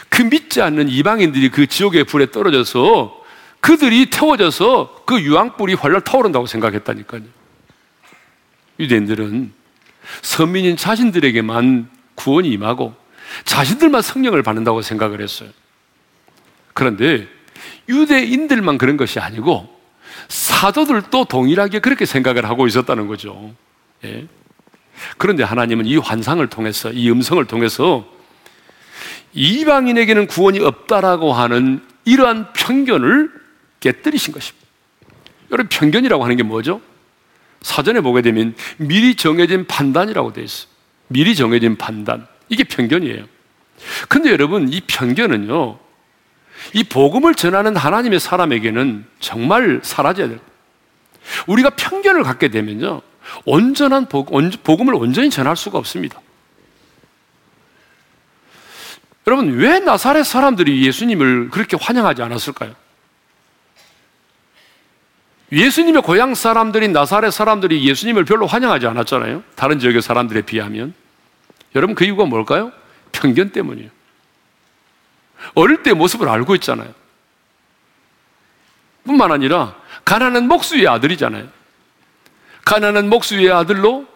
그 0.09 0.23
믿지 0.23 0.63
않는 0.63 0.89
이방인들이 0.89 1.51
그 1.51 1.67
지옥의 1.67 2.05
불에 2.05 2.31
떨어져서 2.31 3.23
그들이 3.61 4.11
태워져서 4.11 5.05
그 5.07 5.21
유황불이 5.21 5.75
활활 5.75 6.03
타오른다고 6.03 6.47
생각했다니까요. 6.47 7.23
유대인들은 8.79 9.53
서민인 10.23 10.77
자신들에게만 10.77 11.89
구원이 12.15 12.51
임하고 12.51 12.95
자신들만 13.45 14.03
성령을 14.03 14.43
받는다고 14.43 14.83
생각을 14.83 15.21
했어요. 15.23 15.49
그런데 16.75 17.27
유대인들만 17.89 18.79
그런 18.79 18.97
것이 18.97 19.19
아니고 19.19 19.69
사도들도 20.29 21.27
동일하게 21.27 21.81
그렇게 21.81 22.07
생각을 22.07 22.49
하고 22.49 22.67
있었다는 22.67 23.07
거죠. 23.07 23.55
예. 24.05 24.27
그런데 25.19 25.43
하나님은 25.43 25.87
이 25.87 25.97
환상을 25.97 26.47
통해서, 26.49 26.91
이 26.93 27.11
음성을 27.11 27.45
통해서 27.47 28.07
이방인에게는 29.33 30.29
구원이 30.29 30.61
없다라고 30.61 31.33
하는 31.33 31.83
이러한 32.05 32.53
편견을 32.53 33.31
깨뜨리신 33.81 34.33
것입니다. 34.33 34.67
여러분, 35.51 35.69
편견이라고 35.69 36.23
하는 36.23 36.37
게 36.37 36.43
뭐죠? 36.43 36.81
사전에 37.61 38.01
보게 38.01 38.23
되면 38.23 38.55
미리 38.77 39.15
정해진 39.15 39.67
판단이라고 39.67 40.33
되어 40.33 40.45
있어요. 40.45 40.69
미리 41.09 41.35
정해진 41.35 41.77
판단. 41.77 42.27
이게 42.49 42.65
편견이에요. 42.65 43.25
근데 44.09 44.31
여러분, 44.31 44.73
이 44.73 44.81
편견은요, 44.81 45.79
이 46.73 46.85
복음을 46.85 47.35
전하는 47.35 47.77
하나님의 47.77 48.21
사람에게는 48.21 49.05
정말 49.21 49.81
사라져야 49.83 50.29
돼요. 50.29 50.39
우리가 51.47 51.71
편견을 51.71 52.23
갖게 52.23 52.49
되면요. 52.49 53.03
온전한 53.45 54.07
복음을 54.07 54.95
온전히 54.95 55.31
전할 55.31 55.57
수가 55.57 55.79
없습니다. 55.79 56.21
여러분, 59.27 59.57
왜 59.57 59.79
나사렛 59.81 60.27
사람들이 60.27 60.85
예수님을 60.87 61.49
그렇게 61.51 61.79
환영하지 61.81 62.23
않았을까요? 62.23 62.75
예수님의 65.51 66.03
고향 66.03 66.35
사람들인 66.35 66.93
나사렛 66.93 67.33
사람들이 67.33 67.89
예수님을 67.89 68.25
별로 68.25 68.47
환영하지 68.47 68.87
않았잖아요. 68.87 69.43
다른 69.55 69.79
지역의 69.79 70.03
사람들에 70.03 70.43
비하면. 70.43 70.93
여러분, 71.75 71.95
그 71.95 72.05
이유가 72.05 72.27
뭘까요? 72.27 72.73
편견 73.13 73.51
때문이에요. 73.51 73.91
어릴 75.55 75.83
때 75.83 75.93
모습을 75.93 76.29
알고 76.29 76.55
있잖아요. 76.57 76.93
뿐만 79.05 79.31
아니라, 79.33 79.75
가난한 80.05 80.49
목수의 80.49 80.89
아들이잖아요. 80.89 81.49
가난한 82.65 83.09
목수의 83.09 83.53
아들로 83.53 84.07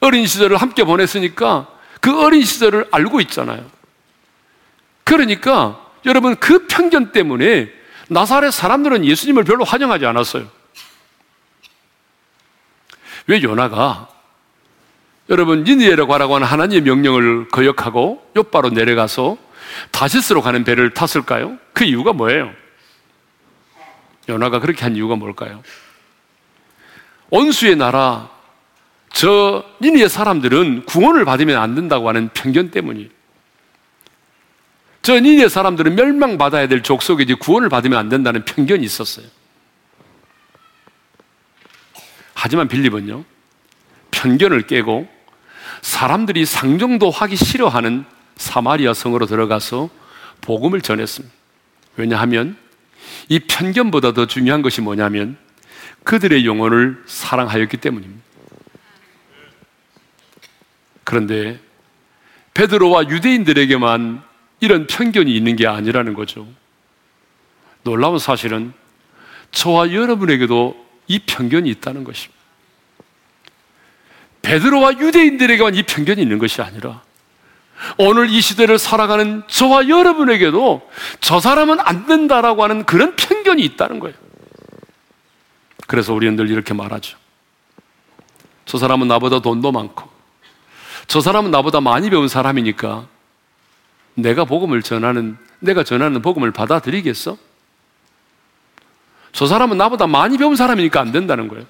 어린 0.00 0.26
시절을 0.26 0.56
함께 0.56 0.84
보냈으니까 0.84 1.66
그 2.00 2.24
어린 2.24 2.44
시절을 2.44 2.88
알고 2.90 3.20
있잖아요. 3.22 3.68
그러니까 5.04 5.84
여러분 6.06 6.36
그 6.36 6.66
편견 6.66 7.12
때문에 7.12 7.70
나사렛 8.08 8.52
사람들은 8.52 9.04
예수님을 9.04 9.44
별로 9.44 9.64
환영하지 9.64 10.06
않았어요. 10.06 10.48
왜 13.26 13.42
요나가 13.42 14.08
여러분 15.28 15.64
니니에라고 15.64 16.14
하라고 16.14 16.36
하는 16.36 16.46
하나님의 16.46 16.82
명령을 16.82 17.48
거역하고 17.48 18.30
옆바로 18.36 18.70
내려가서 18.70 19.36
다시스로 19.90 20.42
가는 20.42 20.64
배를 20.64 20.94
탔을까요? 20.94 21.58
그 21.72 21.84
이유가 21.84 22.12
뭐예요? 22.12 22.52
요나가 24.28 24.60
그렇게 24.60 24.82
한 24.82 24.96
이유가 24.96 25.16
뭘까요? 25.16 25.62
온수의 27.30 27.76
나라 27.76 28.30
저 29.12 29.64
니니의 29.80 30.08
사람들은 30.08 30.84
구원을 30.84 31.24
받으면 31.24 31.60
안 31.60 31.74
된다고 31.74 32.08
하는 32.08 32.28
편견 32.34 32.70
때문이에요. 32.70 33.08
저 35.02 35.18
니네 35.18 35.48
사람들은 35.48 35.94
멸망받아야 35.94 36.68
될 36.68 36.82
족속이지 36.82 37.34
구원을 37.34 37.68
받으면 37.70 37.98
안 37.98 38.08
된다는 38.10 38.44
편견이 38.44 38.84
있었어요. 38.84 39.24
하지만 42.34 42.68
빌립은요, 42.68 43.24
편견을 44.10 44.66
깨고 44.66 45.08
사람들이 45.80 46.44
상정도 46.44 47.10
하기 47.10 47.36
싫어하는 47.36 48.04
사마리아 48.38 48.94
성으로 48.94 49.26
들어가서 49.26 49.90
복음을 50.40 50.80
전했습니다. 50.80 51.34
왜냐하면 51.96 52.56
이 53.28 53.40
편견보다 53.40 54.14
더 54.14 54.26
중요한 54.26 54.62
것이 54.62 54.80
뭐냐면 54.80 55.36
그들의 56.04 56.46
영혼을 56.46 57.02
사랑하였기 57.06 57.76
때문입니다. 57.76 58.22
그런데 61.04 61.58
베드로와 62.54 63.08
유대인들에게만 63.08 64.22
이런 64.60 64.86
편견이 64.86 65.34
있는 65.34 65.56
게 65.56 65.66
아니라는 65.66 66.14
거죠. 66.14 66.46
놀라운 67.82 68.18
사실은 68.18 68.72
저와 69.50 69.92
여러분에게도 69.92 70.86
이 71.06 71.18
편견이 71.20 71.70
있다는 71.70 72.04
것입니다. 72.04 72.38
베드로와 74.42 74.98
유대인들에게만 74.98 75.74
이 75.74 75.82
편견이 75.82 76.22
있는 76.22 76.38
것이 76.38 76.62
아니라 76.62 77.02
오늘 77.96 78.28
이 78.30 78.40
시대를 78.40 78.78
살아가는 78.78 79.42
저와 79.46 79.88
여러분에게도 79.88 80.88
저 81.20 81.40
사람은 81.40 81.78
안 81.80 82.06
된다라고 82.06 82.62
하는 82.64 82.84
그런 82.84 83.14
편견이 83.16 83.62
있다는 83.62 84.00
거예요. 84.00 84.16
그래서 85.86 86.12
우리는 86.12 86.36
늘 86.36 86.50
이렇게 86.50 86.74
말하죠. 86.74 87.16
저 88.66 88.78
사람은 88.78 89.08
나보다 89.08 89.40
돈도 89.40 89.72
많고, 89.72 90.08
저 91.06 91.20
사람은 91.20 91.50
나보다 91.50 91.80
많이 91.80 92.10
배운 92.10 92.28
사람이니까 92.28 93.06
내가 94.14 94.44
복음을 94.44 94.82
전하는, 94.82 95.38
내가 95.60 95.84
전하는 95.84 96.20
복음을 96.20 96.50
받아들이겠어? 96.50 97.38
저 99.32 99.46
사람은 99.46 99.78
나보다 99.78 100.06
많이 100.06 100.36
배운 100.36 100.56
사람이니까 100.56 101.00
안 101.00 101.12
된다는 101.12 101.48
거예요. 101.48 101.64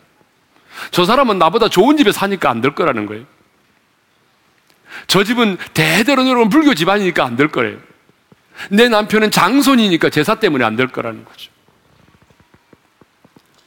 저 0.91 1.05
사람은 1.05 1.39
나보다 1.39 1.69
좋은 1.69 1.97
집에 1.97 2.11
사니까 2.11 2.51
안 2.51 2.61
될 2.61 2.75
거라는 2.75 3.07
거예요. 3.07 3.25
저 5.07 5.25
집은 5.25 5.57
대대로 5.75 6.23
내려온 6.25 6.49
불교 6.49 6.75
집안이니까 6.75 7.25
안 7.25 7.37
될 7.37 7.49
거예요. 7.49 7.79
내 8.71 8.89
남편은 8.89 9.31
장손이니까 9.31 10.11
제사 10.11 10.35
때문에 10.35 10.65
안 10.65 10.77
될 10.77 10.89
거라는 10.89 11.25
거죠. 11.25 11.51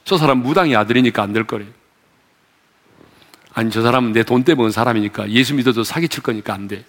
저 0.04 0.18
사람 0.18 0.38
무당의 0.38 0.76
아들이니까 0.76 1.22
안 1.22 1.32
될 1.32 1.44
거래요. 1.44 1.68
아니, 3.54 3.70
저 3.70 3.82
사람은 3.82 4.12
내 4.12 4.22
돈 4.22 4.44
때문에 4.44 4.70
사람이니까 4.70 5.30
예수 5.30 5.54
믿어도 5.54 5.84
사기칠 5.84 6.22
거니까 6.22 6.54
안 6.54 6.68
돼. 6.68 6.84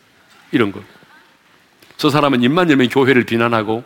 이런 0.52 0.72
거. 0.72 0.82
저 1.98 2.10
사람은 2.10 2.42
입만 2.44 2.70
열면 2.70 2.90
교회를 2.90 3.26
비난하고 3.26 3.84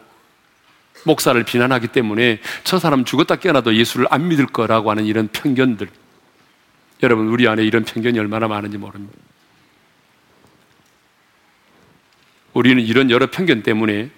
목사를 1.04 1.41
비난하기 1.43 1.88
때문에 1.89 2.39
저 2.63 2.80
사람 2.80 3.06
죽었다 3.06 3.36
깨어나도 3.38 3.76
예수를 3.76 4.08
안 4.10 4.28
믿을 4.28 4.48
거라고 4.48 4.89
하는 4.91 5.06
이런 5.06 5.28
편견들. 5.28 5.88
여러분, 7.04 7.28
우리 7.28 7.48
안에 7.48 7.63
이런 7.63 7.84
편견이 7.84 8.17
얼마나 8.20 8.48
많은지 8.48 8.78
모릅니다. 8.78 9.17
우리는 12.58 12.84
이런 12.84 13.12
여러 13.12 13.28
편견 13.30 13.62
때문에 13.62 14.10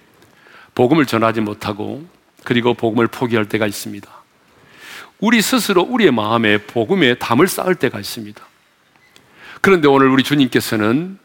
복음을 0.74 1.04
전하지 1.04 1.42
못하고 1.42 2.08
그리고 2.42 2.72
복음을 2.72 3.06
포기할 3.06 3.46
때가 3.46 3.66
있습니다. 3.66 4.08
우리 5.18 5.42
스스로 5.42 5.82
우리의 5.82 6.10
마음에 6.10 6.56
복음에 6.56 7.16
담을 7.16 7.48
쌓을 7.48 7.74
때가 7.74 8.00
있습니다. 8.00 8.42
그런데 9.60 9.88
오늘 9.88 10.08
우리 10.08 10.22
주님께서는 10.22 11.18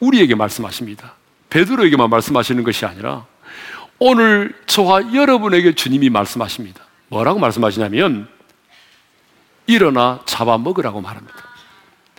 우리에게 0.00 0.34
말씀하십니다. 0.34 1.14
베드로에게만 1.50 2.10
말씀하시는 2.10 2.64
것이 2.64 2.84
아니라 2.84 3.24
오늘 4.00 4.58
저와 4.66 5.14
여러분에게 5.14 5.76
주님이 5.76 6.10
말씀하십니다. 6.10 6.82
뭐라고 7.10 7.38
말씀하시냐면 7.38 8.26
일어나 9.68 10.20
잡아먹으라고 10.24 11.00
말합니다. 11.00 11.38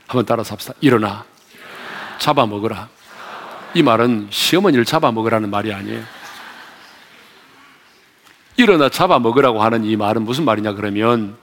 한번 0.08 0.26
따라서 0.26 0.54
합시다. 0.54 0.74
일어나 0.80 1.26
잡아먹으라. 2.20 3.03
이 3.74 3.82
말은 3.82 4.28
시어머니를 4.30 4.86
잡아먹으라는 4.86 5.50
말이 5.50 5.74
아니에요. 5.74 6.04
일어나 8.56 8.90
잡아먹으라고 8.90 9.64
하는 9.64 9.84
이 9.84 9.96
말은 9.96 10.24
무슨 10.24 10.46
말이냐 10.46 10.74
그러면 10.74 11.36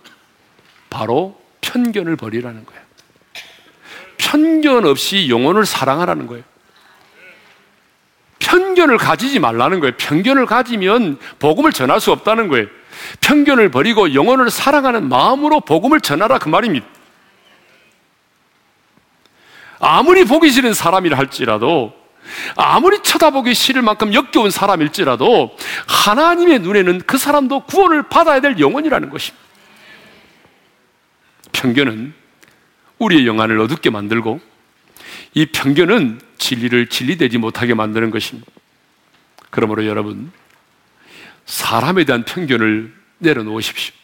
바로 0.89 1.41
편견을 1.61 2.17
버리라는 2.17 2.65
거예요. 2.65 2.83
편견 4.19 4.85
없이 4.85 5.29
영혼을 5.29 5.67
사랑하라는 5.67 6.27
거예요. 6.27 6.45
편견을 8.39 8.97
가지지 8.97 9.39
말라는 9.39 9.81
거예요. 9.81 9.95
편견을 9.97 10.47
가지면 10.47 11.19
복음을 11.39 11.73
전할 11.73 12.01
수 12.01 12.13
없다는 12.13 12.49
거예요. 12.49 12.67
편견을 13.21 13.71
버리고 13.71 14.15
영혼을 14.15 14.51
사랑하는 14.51 15.09
마음으로 15.09 15.61
복음을 15.61 16.01
전하라 16.01 16.39
그 16.39 16.49
말입니다. 16.49 16.87
아무리 19.81 20.25
보기 20.25 20.51
싫은 20.51 20.75
사람이라 20.75 21.17
할지라도 21.17 22.00
아무리 22.57 23.03
쳐다보기 23.03 23.55
싫을 23.55 23.83
만큼 23.83 24.15
역겨운 24.15 24.51
사람일지라도 24.51 25.57
하나님의 25.87 26.61
눈에는 26.61 27.03
그 27.07 27.19
사람도 27.19 27.65
구원을 27.67 28.05
받아야 28.05 28.41
될 28.41 28.59
영혼이라는 28.59 29.11
것입니다. 29.11 29.45
편견은 31.53 32.15
우리의 32.99 33.27
영안을 33.27 33.59
어둡게 33.61 33.91
만들고 33.91 34.41
이 35.35 35.47
편견은 35.47 36.21
진리를 36.39 36.87
진리되지 36.89 37.39
못하게 37.39 37.75
만드는 37.75 38.11
것입니다. 38.11 38.51
그러므로 39.51 39.87
여러분, 39.87 40.33
사람에 41.47 42.05
대한 42.05 42.25
편견을 42.25 42.95
내려놓으십시오. 43.19 43.95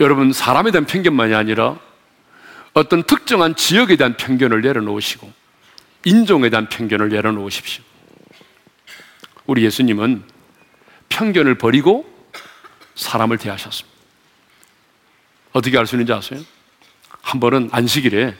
여러분, 0.00 0.32
사람에 0.32 0.70
대한 0.70 0.86
편견만이 0.86 1.34
아니라 1.34 1.78
어떤 2.72 3.02
특정한 3.04 3.54
지역에 3.54 3.96
대한 3.96 4.16
편견을 4.16 4.62
내려놓으시고, 4.62 5.43
인종에 6.04 6.50
대한 6.50 6.68
편견을 6.68 7.08
내려놓으십시오. 7.08 7.82
우리 9.46 9.64
예수님은 9.64 10.22
편견을 11.08 11.56
버리고 11.56 12.06
사람을 12.94 13.38
대하셨습니다. 13.38 13.94
어떻게 15.52 15.78
알 15.78 15.86
수 15.86 15.94
있는지 15.94 16.12
아세요? 16.12 16.40
한 17.22 17.40
번은 17.40 17.70
안식일에 17.72 18.34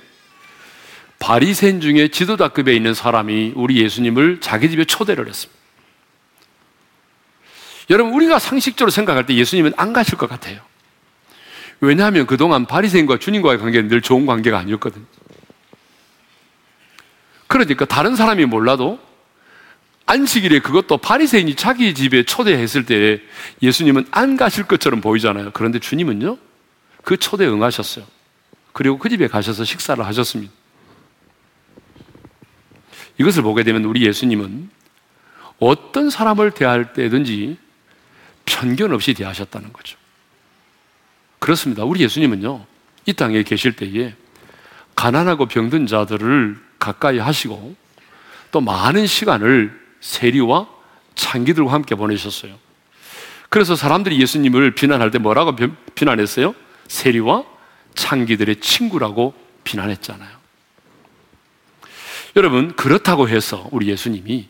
바리새인 1.18 1.80
중에 1.80 2.08
지도자급에 2.08 2.74
있는 2.74 2.92
사람이 2.92 3.52
우리 3.54 3.82
예수님을 3.82 4.40
자기 4.40 4.68
집에 4.68 4.84
초대를 4.84 5.28
했습니다. 5.28 5.62
여러분 7.90 8.12
우리가 8.14 8.38
상식적으로 8.38 8.90
생각할 8.90 9.26
때 9.26 9.34
예수님은 9.34 9.72
안 9.76 9.92
가실 9.92 10.18
것 10.18 10.28
같아요. 10.28 10.60
왜냐하면 11.80 12.26
그동안 12.26 12.66
바리새인과 12.66 13.18
주님과의 13.18 13.58
관계는 13.58 13.88
늘 13.88 14.00
좋은 14.00 14.26
관계가 14.26 14.58
아니었거든요. 14.58 15.04
그러니까 17.46 17.84
다른 17.84 18.16
사람이 18.16 18.46
몰라도 18.46 18.98
안식일에 20.06 20.60
그것도 20.60 20.98
바리새인이 20.98 21.54
자기 21.54 21.94
집에 21.94 22.24
초대했을 22.24 22.84
때 22.84 23.20
예수님은 23.62 24.06
안 24.10 24.36
가실 24.36 24.64
것처럼 24.64 25.00
보이잖아요. 25.00 25.52
그런데 25.52 25.78
주님은요, 25.78 26.36
그 27.04 27.16
초대에 27.16 27.48
응하셨어요. 27.48 28.04
그리고 28.72 28.98
그 28.98 29.08
집에 29.08 29.28
가셔서 29.28 29.64
식사를 29.64 30.04
하셨습니다. 30.04 30.52
이것을 33.18 33.42
보게 33.42 33.62
되면 33.62 33.84
우리 33.84 34.04
예수님은 34.04 34.68
어떤 35.58 36.10
사람을 36.10 36.50
대할 36.50 36.92
때든지 36.92 37.56
편견 38.44 38.92
없이 38.92 39.14
대하셨다는 39.14 39.72
거죠. 39.72 39.96
그렇습니다. 41.38 41.84
우리 41.84 42.00
예수님은요, 42.00 42.66
이 43.06 43.12
땅에 43.12 43.42
계실 43.42 43.76
때에 43.76 44.14
가난하고 44.94 45.46
병든 45.46 45.86
자들을 45.86 46.58
가까이 46.84 47.18
하시고 47.18 47.74
또 48.50 48.60
많은 48.60 49.06
시간을 49.06 49.80
세리와 50.00 50.68
창기들과 51.14 51.72
함께 51.72 51.94
보내셨어요. 51.94 52.54
그래서 53.48 53.74
사람들이 53.74 54.20
예수님을 54.20 54.74
비난할 54.74 55.10
때 55.10 55.18
뭐라고 55.18 55.56
비난했어요? 55.94 56.54
세리와 56.88 57.44
창기들의 57.94 58.56
친구라고 58.56 59.32
비난했잖아요. 59.64 60.28
여러분, 62.36 62.74
그렇다고 62.76 63.28
해서 63.28 63.66
우리 63.70 63.88
예수님이 63.88 64.48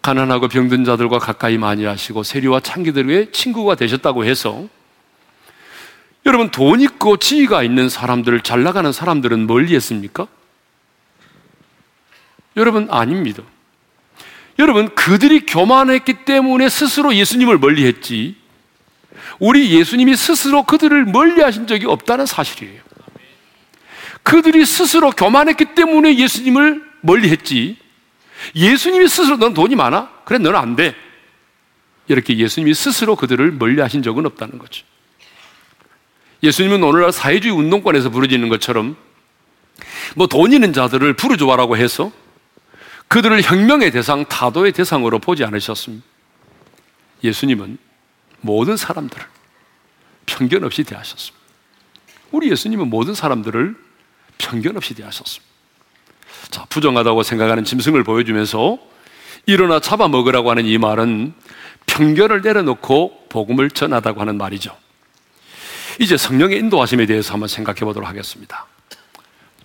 가난하고 0.00 0.48
병든 0.48 0.84
자들과 0.84 1.18
가까이 1.18 1.58
많이 1.58 1.84
하시고 1.84 2.22
세리와 2.22 2.60
창기들의 2.60 3.32
친구가 3.32 3.74
되셨다고 3.74 4.24
해서 4.24 4.66
여러분, 6.24 6.50
돈 6.50 6.80
있고 6.80 7.18
지위가 7.18 7.62
있는 7.62 7.88
사람들, 7.88 8.40
잘 8.40 8.62
나가는 8.62 8.90
사람들은 8.90 9.46
멀리 9.46 9.74
했습니까? 9.74 10.28
여러분, 12.56 12.88
아닙니다. 12.90 13.42
여러분, 14.58 14.94
그들이 14.94 15.46
교만했기 15.46 16.24
때문에 16.24 16.68
스스로 16.68 17.14
예수님을 17.14 17.58
멀리 17.58 17.86
했지, 17.86 18.36
우리 19.38 19.70
예수님이 19.72 20.16
스스로 20.16 20.62
그들을 20.62 21.06
멀리 21.06 21.40
하신 21.42 21.66
적이 21.66 21.86
없다는 21.86 22.26
사실이에요. 22.26 22.80
그들이 24.22 24.64
스스로 24.64 25.10
교만했기 25.10 25.74
때문에 25.74 26.16
예수님을 26.16 26.84
멀리 27.00 27.30
했지, 27.30 27.76
예수님이 28.54 29.08
스스로 29.08 29.36
넌 29.36 29.54
돈이 29.54 29.74
많아? 29.74 30.10
그래, 30.24 30.38
너는 30.38 30.58
안 30.58 30.76
돼. 30.76 30.94
이렇게 32.08 32.36
예수님이 32.36 32.74
스스로 32.74 33.16
그들을 33.16 33.52
멀리 33.52 33.80
하신 33.80 34.02
적은 34.02 34.26
없다는 34.26 34.58
거죠. 34.58 34.84
예수님은 36.42 36.82
오늘날 36.82 37.12
사회주의 37.12 37.54
운동권에서 37.54 38.10
부르짖는 38.10 38.48
것처럼 38.48 38.96
뭐 40.16 40.26
돈 40.26 40.52
있는 40.52 40.72
자들을 40.72 41.14
부르주아라고 41.14 41.76
해서 41.76 42.12
그들을 43.12 43.42
혁명의 43.42 43.90
대상, 43.90 44.24
타도의 44.24 44.72
대상으로 44.72 45.18
보지 45.18 45.44
않으셨습니다. 45.44 46.02
예수님은 47.22 47.76
모든 48.40 48.78
사람들을 48.78 49.22
편견 50.24 50.64
없이 50.64 50.82
대하셨습니다. 50.82 51.38
우리 52.30 52.50
예수님은 52.50 52.88
모든 52.88 53.12
사람들을 53.12 53.76
편견 54.38 54.78
없이 54.78 54.94
대하셨습니다. 54.94 55.52
자, 56.50 56.64
부정하다고 56.70 57.22
생각하는 57.22 57.64
짐승을 57.64 58.02
보여주면서 58.02 58.78
일어나 59.44 59.78
잡아먹으라고 59.78 60.50
하는 60.50 60.64
이 60.64 60.78
말은 60.78 61.34
편견을 61.84 62.40
내려놓고 62.40 63.26
복음을 63.28 63.70
전하다고 63.70 64.22
하는 64.22 64.38
말이죠. 64.38 64.74
이제 66.00 66.16
성령의 66.16 66.56
인도하심에 66.60 67.04
대해서 67.04 67.34
한번 67.34 67.48
생각해 67.48 67.80
보도록 67.80 68.08
하겠습니다. 68.08 68.66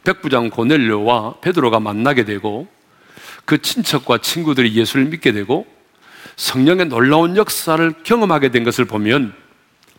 백부장 0.03 0.49
고넬료와 0.49 1.39
베드로가 1.39 1.79
만나게 1.79 2.25
되고 2.25 2.75
그 3.47 3.62
친척과 3.62 4.17
친구들이 4.17 4.75
예수를 4.75 5.05
믿게 5.05 5.31
되고 5.31 5.65
성령의 6.36 6.88
놀라운 6.88 7.38
역사를 7.38 7.93
경험하게 8.03 8.51
된 8.51 8.65
것을 8.65 8.83
보면 8.83 9.33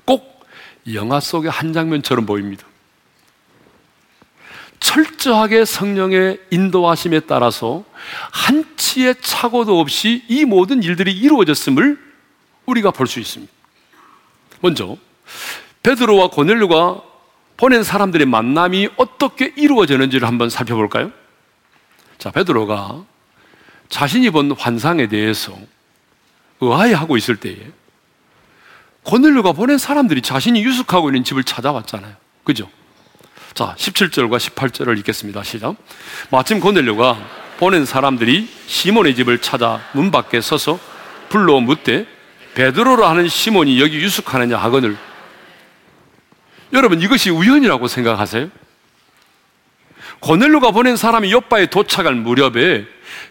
꼭 0.05 0.45
영화 0.93 1.19
속의 1.19 1.51
한 1.51 1.73
장면처럼 1.73 2.27
보입니다. 2.27 2.67
철저하게 4.81 5.65
성령의 5.65 6.41
인도하심에 6.51 7.21
따라서 7.21 7.85
한치의 8.33 9.15
착오도 9.23 9.81
없이 9.81 10.25
이 10.29 10.45
모든 10.45 10.83
일들이 10.83 11.13
이루어졌음을 11.13 11.99
우리가 12.67 12.91
볼 12.91 13.07
수 13.07 13.19
있습니다. 13.19 13.51
먼저 14.61 14.99
베드로와 15.83 16.29
고넬료가 16.29 17.03
보낸 17.57 17.83
사람들의 17.83 18.27
만남이 18.27 18.91
어떻게 18.99 19.55
이루어졌는지를 19.57 20.29
한번 20.29 20.51
살펴볼까요? 20.51 21.13
자, 22.19 22.31
베드로가 22.31 23.05
자신이 23.89 24.31
본 24.31 24.53
환상에 24.53 25.07
대해서 25.07 25.57
의아해하고 26.61 27.17
있을 27.17 27.37
때에 27.37 27.57
고넬료가 29.05 29.53
보낸 29.53 29.79
사람들이 29.79 30.21
자신이 30.23 30.63
유숙하고 30.63 31.09
있는 31.09 31.25
집을 31.25 31.45
찾아왔잖아요. 31.45 32.15
그죠? 32.45 32.69
자, 33.55 33.75
17절과 33.79 34.39
18절을 34.39 34.99
읽겠습니다. 34.99 35.43
시작. 35.43 35.77
마침 36.31 36.61
고넬료가 36.61 37.19
보낸 37.59 37.85
사람들이 37.85 38.49
시몬의 38.67 39.17
집을 39.17 39.41
찾아 39.41 39.81
문 39.93 40.11
밖에 40.11 40.41
서서 40.41 40.79
불러 41.29 41.61
묻되 41.61 42.07
베드로라 42.55 43.09
하는 43.11 43.29
시몬이 43.29 43.81
여기 43.81 43.97
유숙하느냐 43.97 44.57
하거늘 44.57 44.97
여러분 46.73 47.01
이것이 47.01 47.31
우연이라고 47.31 47.89
생각하세요? 47.89 48.51
고넬료가 50.21 50.73
보낸 50.73 50.97
사람이 50.97 51.33
옆바에 51.33 51.67
도착할 51.67 52.15
무렵에 52.15 52.87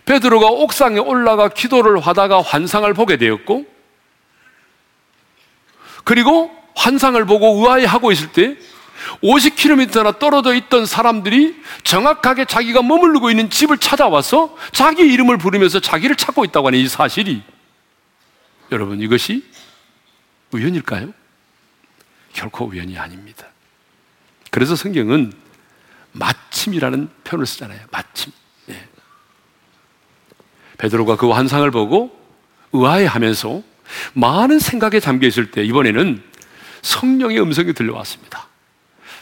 베드로가 0.06 0.48
옥상에 0.48 1.00
올라가 1.00 1.50
기도를 1.50 2.00
하다가 2.00 2.42
환상을 2.42 2.92
보게 2.94 3.18
되었고 3.18 3.66
그리고 6.04 6.52
환상을 6.76 7.24
보고 7.26 7.48
의아해하고 7.58 8.12
있을 8.12 8.32
때 8.32 8.56
50km나 9.24 10.20
떨어져 10.20 10.54
있던 10.56 10.86
사람들이 10.86 11.56
정확하게 11.84 12.46
자기가 12.46 12.82
머무르고 12.82 13.30
있는 13.30 13.50
집을 13.50 13.78
찾아와서 13.78 14.56
자기 14.72 15.04
이름을 15.04 15.38
부르면서 15.38 15.80
자기를 15.80 16.16
찾고 16.16 16.46
있다고 16.46 16.68
하는 16.68 16.80
이 16.80 16.88
사실이 16.88 17.42
여러분 18.72 19.02
이것이 19.02 19.44
우연일까요? 20.52 21.14
결코 22.34 22.66
우연이 22.66 22.98
아닙니다. 22.98 23.48
그래서 24.52 24.76
성경은 24.76 25.34
마침이라는 26.18 27.10
표현을 27.24 27.46
쓰잖아요. 27.46 27.80
마침. 27.92 28.32
예. 28.70 28.88
베드로가 30.78 31.16
그 31.16 31.30
환상을 31.30 31.70
보고 31.72 32.18
의아해하면서 32.74 33.62
많은 34.14 34.60
생각에 34.60 35.00
잠겨 35.00 35.28
있을 35.28 35.52
때 35.52 35.64
이번에는 35.64 36.22
성령의 36.82 37.42
음성이 37.42 37.74
들려왔습니다. 37.74 38.48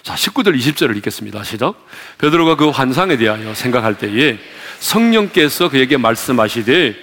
자, 0.04 0.14
19절 0.14 0.56
20절을 0.56 0.96
읽겠습니다. 0.98 1.44
시작. 1.44 1.76
베드로가 2.20 2.56
그 2.56 2.70
환상에 2.70 3.18
대하여 3.18 3.54
생각할 3.54 3.98
때에 3.98 4.38
성령께서 4.80 5.70
그에게 5.70 5.98
말씀하시되 5.98 6.96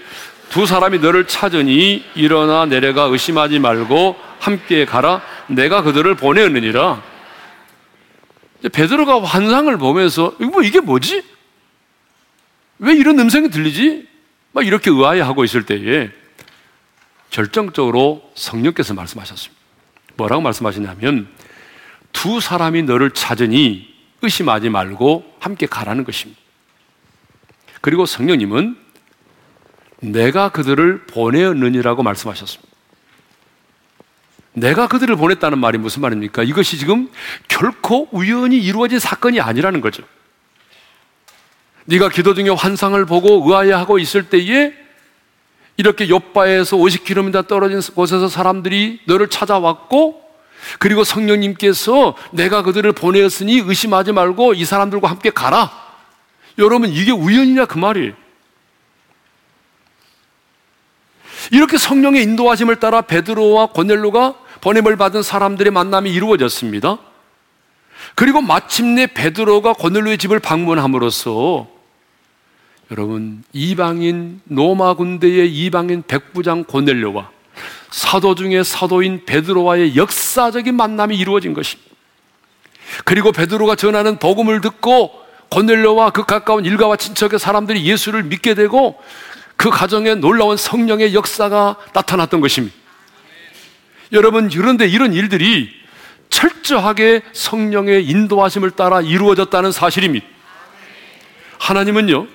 두 0.51 0.67
사람이 0.67 0.99
너를 0.99 1.27
찾으니 1.27 2.05
일어나 2.15 2.67
내려가 2.67 3.05
의심하지 3.05 3.59
말고 3.59 4.17
함께 4.39 4.85
가라. 4.85 5.23
내가 5.49 5.83
그들을 5.83 6.15
보내었느니라. 6.15 7.03
베드로가 8.69 9.23
환상을 9.23 9.77
보면서 9.79 10.35
뭐 10.39 10.63
이게 10.63 10.81
뭐지? 10.81 11.25
왜 12.79 12.95
이런 12.95 13.19
음성이 13.19 13.51
들리지? 13.51 14.09
막 14.53 14.67
이렇게 14.67 14.91
의아해하고 14.91 15.45
있을 15.45 15.65
때에 15.65 16.11
결정적으로 17.31 18.31
성령께서 18.35 18.95
말씀하셨습니다. 18.95 19.61
뭐라고 20.17 20.43
말씀하시냐면 20.43 21.29
두 22.13 22.41
사람이 22.41 22.83
너를 22.83 23.11
찾으니 23.13 23.93
의심하지 24.21 24.69
말고 24.69 25.37
함께 25.41 25.67
가라는 25.67 26.05
것입니다. 26.05 26.41
그리고 27.81 28.07
성령님은 28.07 28.77
내가 30.01 30.51
그들을 30.51 31.07
보내었느니라고 31.07 32.03
말씀하셨습니다. 32.03 32.72
내가 34.55 34.87
그들을 34.87 35.17
보냈다는 35.17 35.59
말이 35.59 35.79
무슨 35.79 36.03
말입니까? 36.03 36.43
이것이 36.43 36.79
지금 36.79 37.11
결코 37.49 38.09
우연히 38.13 38.59
이루어진 38.59 38.99
사건이 38.99 39.41
아니라는 39.41 39.81
거죠. 39.81 40.03
네가 41.87 42.11
기도 42.11 42.35
중에 42.35 42.51
환상을 42.51 43.03
보고 43.07 43.45
의아해하고 43.47 43.99
있을 43.99 44.29
때에 44.29 44.75
이렇게 45.77 46.09
옆바에서 46.09 46.77
50km 46.77 47.49
떨어진 47.49 47.81
곳에서 47.95 48.29
사람들이 48.29 49.01
너를 49.07 49.29
찾아왔고 49.29 50.23
그리고 50.79 51.03
성령님께서 51.03 52.15
내가 52.31 52.63
그들을 52.63 52.93
보내었으니 52.93 53.63
의심하지 53.65 54.13
말고 54.13 54.55
이 54.55 54.65
사람들과 54.65 55.09
함께 55.09 55.31
가라. 55.31 55.73
여러분 56.59 56.91
이게 56.91 57.11
우연이냐 57.11 57.65
그 57.65 57.79
말이에요. 57.79 58.13
이렇게 61.51 61.79
성령의 61.79 62.23
인도하심을 62.23 62.77
따라 62.77 63.01
베드로와 63.01 63.67
고넬로가 63.67 64.37
보냄을 64.63 64.97
받은 64.97 65.23
사람들의 65.23 65.73
만남이 65.73 66.11
이루어졌습니다. 66.11 66.99
그리고 68.15 68.41
마침내 68.41 69.07
베드로가 69.07 69.75
고넬로의 69.75 70.19
집을 70.19 70.39
방문함으로써 70.39 71.69
여러분 72.91 73.43
이방인 73.53 74.41
로마 74.49 74.95
군대의 74.95 75.53
이방인 75.53 76.05
백부장 76.07 76.65
고넬료와 76.65 77.31
사도 77.91 78.35
중에 78.35 78.63
사도인 78.63 79.25
베드로와의 79.27 79.97
역사적인 79.97 80.75
만남이 80.77 81.17
이루어진 81.17 81.55
것입니다. 81.55 81.91
그리고 83.05 83.33
베드로가 83.33 83.75
전하는 83.75 84.19
복음을 84.19 84.61
듣고 84.61 85.13
고넬료와 85.51 86.11
그 86.11 86.25
가까운 86.25 86.65
일가와 86.65 86.97
친척의 86.97 87.39
사람들이 87.39 87.85
예수를 87.85 88.23
믿게 88.23 88.55
되고 88.55 89.01
그 89.57 89.71
가정에 89.71 90.15
놀라운 90.15 90.57
성령의 90.57 91.15
역사가 91.15 91.77
나타났던 91.93 92.41
것입니다. 92.41 92.82
여러분, 94.13 94.49
그런데 94.49 94.87
이런 94.87 95.13
일들이 95.15 95.71
철저하게 96.29 97.23
성령의 97.33 98.07
인도하심을 98.07 98.73
따라 98.73 99.01
이루어졌다는 99.01 99.73
사실입니다. 99.73 100.27
하나님은요, 101.59 102.27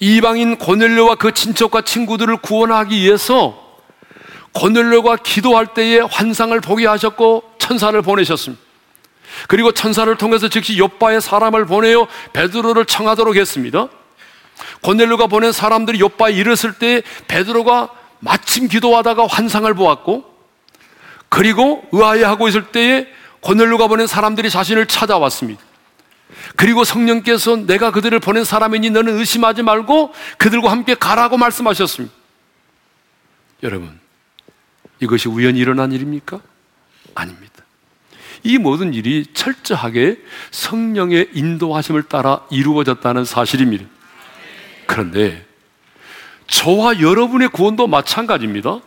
이방인 0.00 0.56
고넬료와 0.56 1.16
그 1.16 1.32
친척과 1.32 1.82
친구들을 1.82 2.38
구원하기 2.38 2.96
위해서 2.96 3.66
고넬료가 4.52 5.16
기도할 5.16 5.74
때에 5.74 6.00
환상을 6.00 6.58
보게 6.60 6.86
하셨고 6.86 7.42
천사를 7.58 8.00
보내셨습니다. 8.00 8.62
그리고 9.46 9.72
천사를 9.72 10.14
통해서 10.16 10.48
즉시 10.48 10.78
요바의 10.78 11.20
사람을 11.20 11.66
보내어 11.66 12.08
베드로를 12.32 12.86
청하도록 12.86 13.36
했습니다. 13.36 13.88
고넬료가 14.80 15.26
보낸 15.26 15.52
사람들이 15.52 16.00
요바에 16.00 16.32
이르렀을 16.32 16.74
때 16.74 17.02
베드로가 17.28 17.90
마침 18.20 18.68
기도하다가 18.68 19.26
환상을 19.26 19.72
보았고 19.74 20.37
그리고 21.28 21.86
의아해하고 21.92 22.48
있을 22.48 22.66
때에 22.72 23.06
고넬료가 23.40 23.86
보낸 23.86 24.06
사람들이 24.06 24.50
자신을 24.50 24.86
찾아왔습니다. 24.86 25.62
그리고 26.56 26.84
성령께서 26.84 27.56
내가 27.56 27.90
그들을 27.90 28.18
보낸 28.20 28.44
사람이니 28.44 28.90
너는 28.90 29.18
의심하지 29.18 29.62
말고 29.62 30.12
그들과 30.38 30.70
함께 30.70 30.94
가라고 30.94 31.36
말씀하셨습니다. 31.36 32.14
여러분, 33.62 33.98
이것이 35.00 35.28
우연히 35.28 35.60
일어난 35.60 35.92
일입니까? 35.92 36.40
아닙니다. 37.14 37.64
이 38.44 38.58
모든 38.58 38.94
일이 38.94 39.26
철저하게 39.32 40.18
성령의 40.50 41.30
인도하심을 41.34 42.04
따라 42.04 42.40
이루어졌다는 42.50 43.24
사실입니다. 43.24 43.84
그런데 44.86 45.44
저와 46.46 47.00
여러분의 47.00 47.48
구원도 47.48 47.86
마찬가지입니다. 47.86 48.80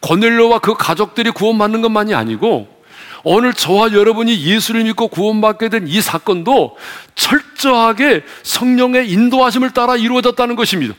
고넬료와 0.00 0.58
그 0.60 0.74
가족들이 0.74 1.30
구원받는 1.30 1.82
것만이 1.82 2.14
아니고 2.14 2.78
오늘 3.24 3.52
저와 3.52 3.92
여러분이 3.92 4.44
예수를 4.44 4.84
믿고 4.84 5.08
구원받게 5.08 5.68
된 5.68 5.86
이 5.88 6.00
사건도 6.00 6.76
철저하게 7.14 8.22
성령의 8.42 9.10
인도하심을 9.10 9.70
따라 9.72 9.96
이루어졌다는 9.96 10.54
것입니다. 10.56 10.94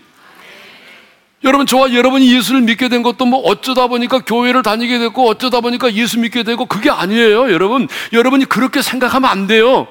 여러분, 1.44 1.66
저와 1.66 1.94
여러분이 1.94 2.36
예수를 2.36 2.62
믿게 2.62 2.90
된 2.90 3.02
것도 3.02 3.26
뭐 3.26 3.40
어쩌다 3.40 3.88
보니까 3.88 4.20
교회를 4.20 4.62
다니게 4.62 5.00
됐고 5.00 5.28
어쩌다 5.30 5.62
보니까 5.62 5.94
예수 5.94 6.20
믿게 6.20 6.44
되고 6.44 6.66
그게 6.66 6.90
아니에요, 6.90 7.52
여러분. 7.52 7.88
여러분이 8.12 8.46
그렇게 8.46 8.82
생각하면 8.82 9.30
안 9.30 9.48
돼요. 9.48 9.88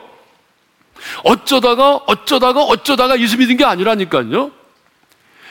어쩌다가, 1.25 1.95
어쩌다가, 2.07 2.63
어쩌다가 2.63 3.19
예수 3.19 3.39
믿은 3.39 3.57
게 3.57 3.65
아니라니까요. 3.65 4.51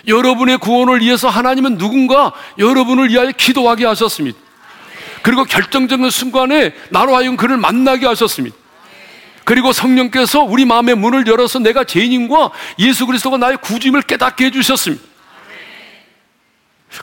여러분의 0.06 0.58
구원을 0.58 1.02
위해서 1.02 1.30
하나님은 1.30 1.78
누군가 1.78 2.34
여러분을 2.58 3.10
위하여 3.10 3.32
기도하게 3.32 3.86
하셨습니다. 3.86 4.38
그리고 5.22 5.44
결정적인 5.44 6.10
순간에 6.10 6.74
나로 6.90 7.16
하여금 7.16 7.38
그를 7.38 7.58
만나게 7.58 8.06
하셨습니다. 8.06 8.56
그리고 9.44 9.72
성령께서 9.72 10.42
우리 10.44 10.66
마음의 10.66 10.96
문을 10.96 11.26
열어서 11.26 11.60
내가 11.60 11.84
죄인인과 11.84 12.52
예수 12.80 13.06
그리스도가 13.06 13.38
나의 13.38 13.58
구주임을 13.62 14.02
깨닫게 14.02 14.46
해주셨습니다. 14.46 15.04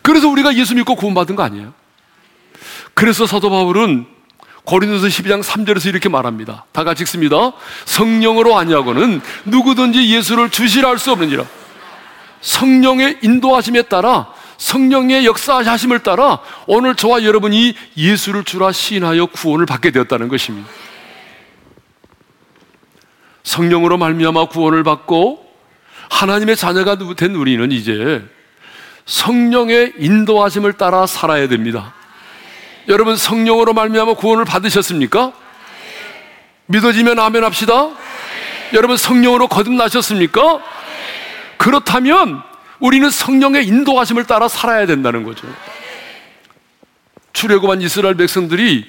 그래서 0.02 0.28
우리가 0.28 0.54
예수 0.54 0.74
믿고 0.74 0.94
구원받은 0.94 1.36
거 1.36 1.42
아니에요? 1.42 1.72
그래서 2.94 3.26
사도 3.26 3.50
바울은 3.50 4.06
고린도서 4.64 5.08
12장 5.08 5.42
3절에서 5.42 5.88
이렇게 5.88 6.08
말합니다. 6.08 6.64
다 6.72 6.84
같이 6.84 7.02
읽습니다. 7.02 7.52
성령으로 7.84 8.56
아니하고는 8.56 9.20
누구든지 9.44 10.14
예수를 10.14 10.50
주시라 10.50 10.88
할 10.88 10.98
수 10.98 11.12
없느니라. 11.12 11.44
성령의 12.44 13.20
인도하심에 13.22 13.82
따라 13.82 14.32
성령의 14.58 15.24
역사하심을 15.24 16.00
따라 16.00 16.40
오늘 16.66 16.94
저와 16.94 17.24
여러분이 17.24 17.74
예수를 17.96 18.44
주라 18.44 18.70
시인하여 18.70 19.26
구원을 19.26 19.66
받게 19.66 19.90
되었다는 19.90 20.28
것입니다. 20.28 20.68
성령으로 23.42 23.96
말미암아 23.96 24.48
구원을 24.48 24.84
받고 24.84 25.44
하나님의 26.10 26.56
자녀가 26.56 26.96
된 27.16 27.34
우리는 27.34 27.72
이제 27.72 28.22
성령의 29.06 29.94
인도하심을 29.98 30.74
따라 30.74 31.06
살아야 31.06 31.48
됩니다. 31.48 31.94
여러분 32.88 33.16
성령으로 33.16 33.72
말미암아 33.72 34.14
구원을 34.14 34.44
받으셨습니까? 34.44 35.32
믿어지면 36.66 37.18
아멘 37.18 37.42
합시다. 37.42 37.88
여러분 38.74 38.98
성령으로 38.98 39.48
거듭나셨습니까? 39.48 40.60
그렇다면 41.56 42.42
우리는 42.80 43.08
성령의 43.08 43.66
인도하심을 43.66 44.24
따라 44.24 44.48
살아야 44.48 44.86
된다는 44.86 45.24
거죠. 45.24 45.46
출애굽한 47.32 47.82
이스라엘 47.82 48.14
백성들이 48.14 48.84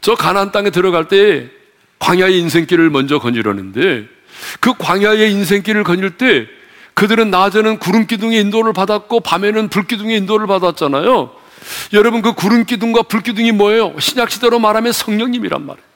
저 0.00 0.14
가나안 0.14 0.52
땅에 0.52 0.70
들어갈 0.70 1.08
때 1.08 1.48
광야의 1.98 2.38
인생길을 2.40 2.90
먼저 2.90 3.18
거닐었는데 3.18 4.06
그 4.60 4.74
광야의 4.74 5.32
인생길을 5.32 5.84
거닐 5.84 6.16
때 6.16 6.46
그들은 6.94 7.30
낮에는 7.30 7.78
구름 7.78 8.06
기둥의 8.06 8.40
인도를 8.40 8.72
받았고 8.72 9.20
밤에는 9.20 9.68
불 9.68 9.86
기둥의 9.86 10.18
인도를 10.18 10.46
받았잖아요. 10.46 11.30
여러분 11.92 12.22
그 12.22 12.32
구름 12.32 12.64
기둥과 12.64 13.02
불 13.02 13.22
기둥이 13.22 13.52
뭐예요? 13.52 13.94
신약 13.98 14.30
시대로 14.30 14.58
말하면 14.58 14.92
성령님이란 14.92 15.64
말이에요. 15.64 15.90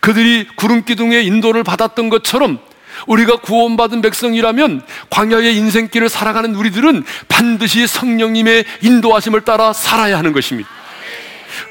그들이 0.00 0.46
구름 0.56 0.84
기둥의 0.84 1.26
인도를 1.26 1.64
받았던 1.64 2.08
것처럼 2.08 2.58
우리가 3.06 3.36
구원받은 3.36 4.02
백성이라면 4.02 4.82
광야의 5.10 5.56
인생길을 5.56 6.08
살아가는 6.08 6.54
우리들은 6.54 7.04
반드시 7.28 7.86
성령님의 7.86 8.64
인도하심을 8.82 9.42
따라 9.42 9.72
살아야 9.72 10.18
하는 10.18 10.32
것입니다. 10.32 10.68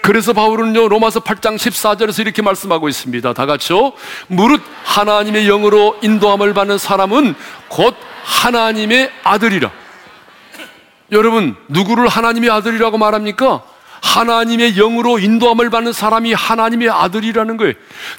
그래서 0.02 0.34
바울은요, 0.34 0.90
로마서 0.90 1.22
8장 1.22 1.56
14절에서 1.58 2.22
이렇게 2.22 2.42
말씀하고 2.42 2.90
있습니다. 2.90 3.34
다 3.34 3.46
같이요. 3.46 3.94
무릇 4.28 4.62
하나님의 4.84 5.46
영으로 5.46 5.98
인도함을 6.02 6.54
받는 6.54 6.78
사람은 6.78 7.36
곧 7.68 7.96
하나님의 8.24 9.12
아들이라. 9.24 9.72
여러분, 11.12 11.56
누구를 11.68 12.08
하나님의 12.08 12.50
아들이라고 12.50 12.98
말합니까? 12.98 13.64
하나님의 14.02 14.76
영으로 14.76 15.20
인도함을 15.20 15.70
받는 15.70 15.94
사람이 15.94 16.34
하나님의 16.34 16.90
아들이라는 16.90 17.58
거예요. 17.58 17.74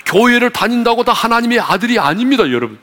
교회를 0.06 0.50
다닌다고 0.50 1.02
다 1.04 1.12
하나님의 1.12 1.58
아들이 1.60 1.98
아닙니다, 1.98 2.50
여러분. 2.50 2.78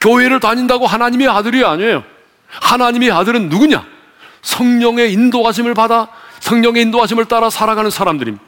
교회를 0.00 0.40
다닌다고 0.40 0.86
하나님의 0.86 1.28
아들이 1.28 1.64
아니에요. 1.64 2.04
하나님의 2.48 3.10
아들은 3.10 3.48
누구냐? 3.48 3.84
성령의 4.42 5.12
인도하심을 5.12 5.74
받아 5.74 6.08
성령의 6.40 6.82
인도하심을 6.82 7.26
따라 7.26 7.50
살아가는 7.50 7.90
사람들입니다. 7.90 8.44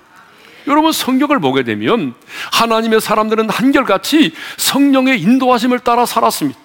여러분 0.66 0.92
성경을 0.92 1.40
보게 1.40 1.64
되면 1.64 2.14
하나님의 2.52 3.00
사람들은 3.00 3.50
한결같이 3.50 4.34
성령의 4.56 5.20
인도하심을 5.20 5.80
따라 5.80 6.06
살았습니다. 6.06 6.58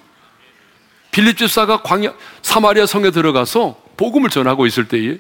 빌립 1.12 1.38
집사가 1.38 1.82
광야 1.82 2.14
사마리아 2.42 2.86
성에 2.86 3.12
들어가서 3.12 3.82
복음을 3.96 4.30
전하고 4.30 4.66
있을 4.66 4.88
때에 4.88 5.18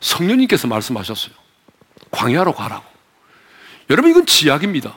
성령님께서 0.00 0.68
말씀하셨어요. 0.68 1.34
광야로 2.10 2.54
가라고. 2.54 2.84
여러분 3.90 4.10
이건 4.12 4.24
지약입니다. 4.24 4.94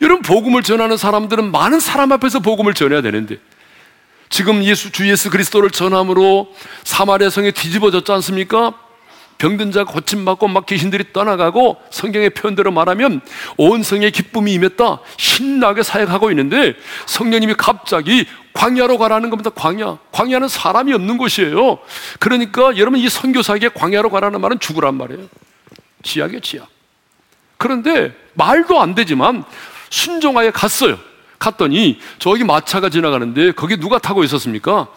여러분 0.00 0.22
복음을 0.22 0.62
전하는 0.62 0.96
사람들은 0.96 1.50
많은 1.50 1.80
사람 1.80 2.12
앞에서 2.12 2.40
복음을 2.40 2.74
전해야 2.74 3.02
되는데 3.02 3.38
지금 4.28 4.62
예수 4.62 4.92
주 4.92 5.08
예수 5.08 5.30
그리스도를 5.30 5.70
전함으로 5.70 6.54
사마리아 6.84 7.30
성이 7.30 7.52
뒤집어졌지 7.52 8.12
않습니까? 8.12 8.74
병든 9.38 9.70
자가 9.70 9.90
고침 9.90 10.24
받고 10.24 10.48
막 10.48 10.66
귀신들이 10.66 11.12
떠나가고 11.12 11.80
성경의 11.90 12.30
표현대로 12.30 12.72
말하면 12.72 13.20
온 13.56 13.82
성의 13.84 14.10
기쁨이 14.10 14.52
임했다. 14.54 14.98
신나게 15.16 15.84
사역하고 15.84 16.30
있는데 16.30 16.74
성령님이 17.06 17.54
갑자기 17.56 18.26
광야로 18.52 18.98
가라는 18.98 19.30
겁니다. 19.30 19.50
광야. 19.50 19.98
광야는 20.10 20.48
사람이 20.48 20.92
없는 20.92 21.18
곳이에요. 21.18 21.78
그러니까 22.18 22.76
여러분 22.76 22.98
이 22.98 23.08
선교사에게 23.08 23.68
광야로 23.68 24.10
가라는 24.10 24.40
말은 24.40 24.58
죽으란 24.58 24.96
말이에요. 24.96 25.28
지약이에요 26.02 26.40
지약. 26.40 26.68
그런데 27.58 28.12
말도 28.34 28.80
안 28.80 28.96
되지만 28.96 29.44
순종하여 29.90 30.50
갔어요 30.50 30.98
갔더니 31.38 32.00
저기 32.18 32.44
마차가 32.44 32.90
지나가는데 32.90 33.52
거기 33.52 33.76
누가 33.76 33.98
타고 33.98 34.24
있었습니까? 34.24 34.88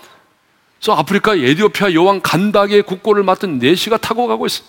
저 0.80 0.93
아프리카 0.93 1.36
에디오피아 1.36 1.93
여왕 1.93 2.21
간닥의 2.21 2.82
국고를 2.84 3.23
맡은 3.23 3.60
네시가 3.60 3.97
타고 3.97 4.27
가고 4.27 4.47
있어요. 4.47 4.67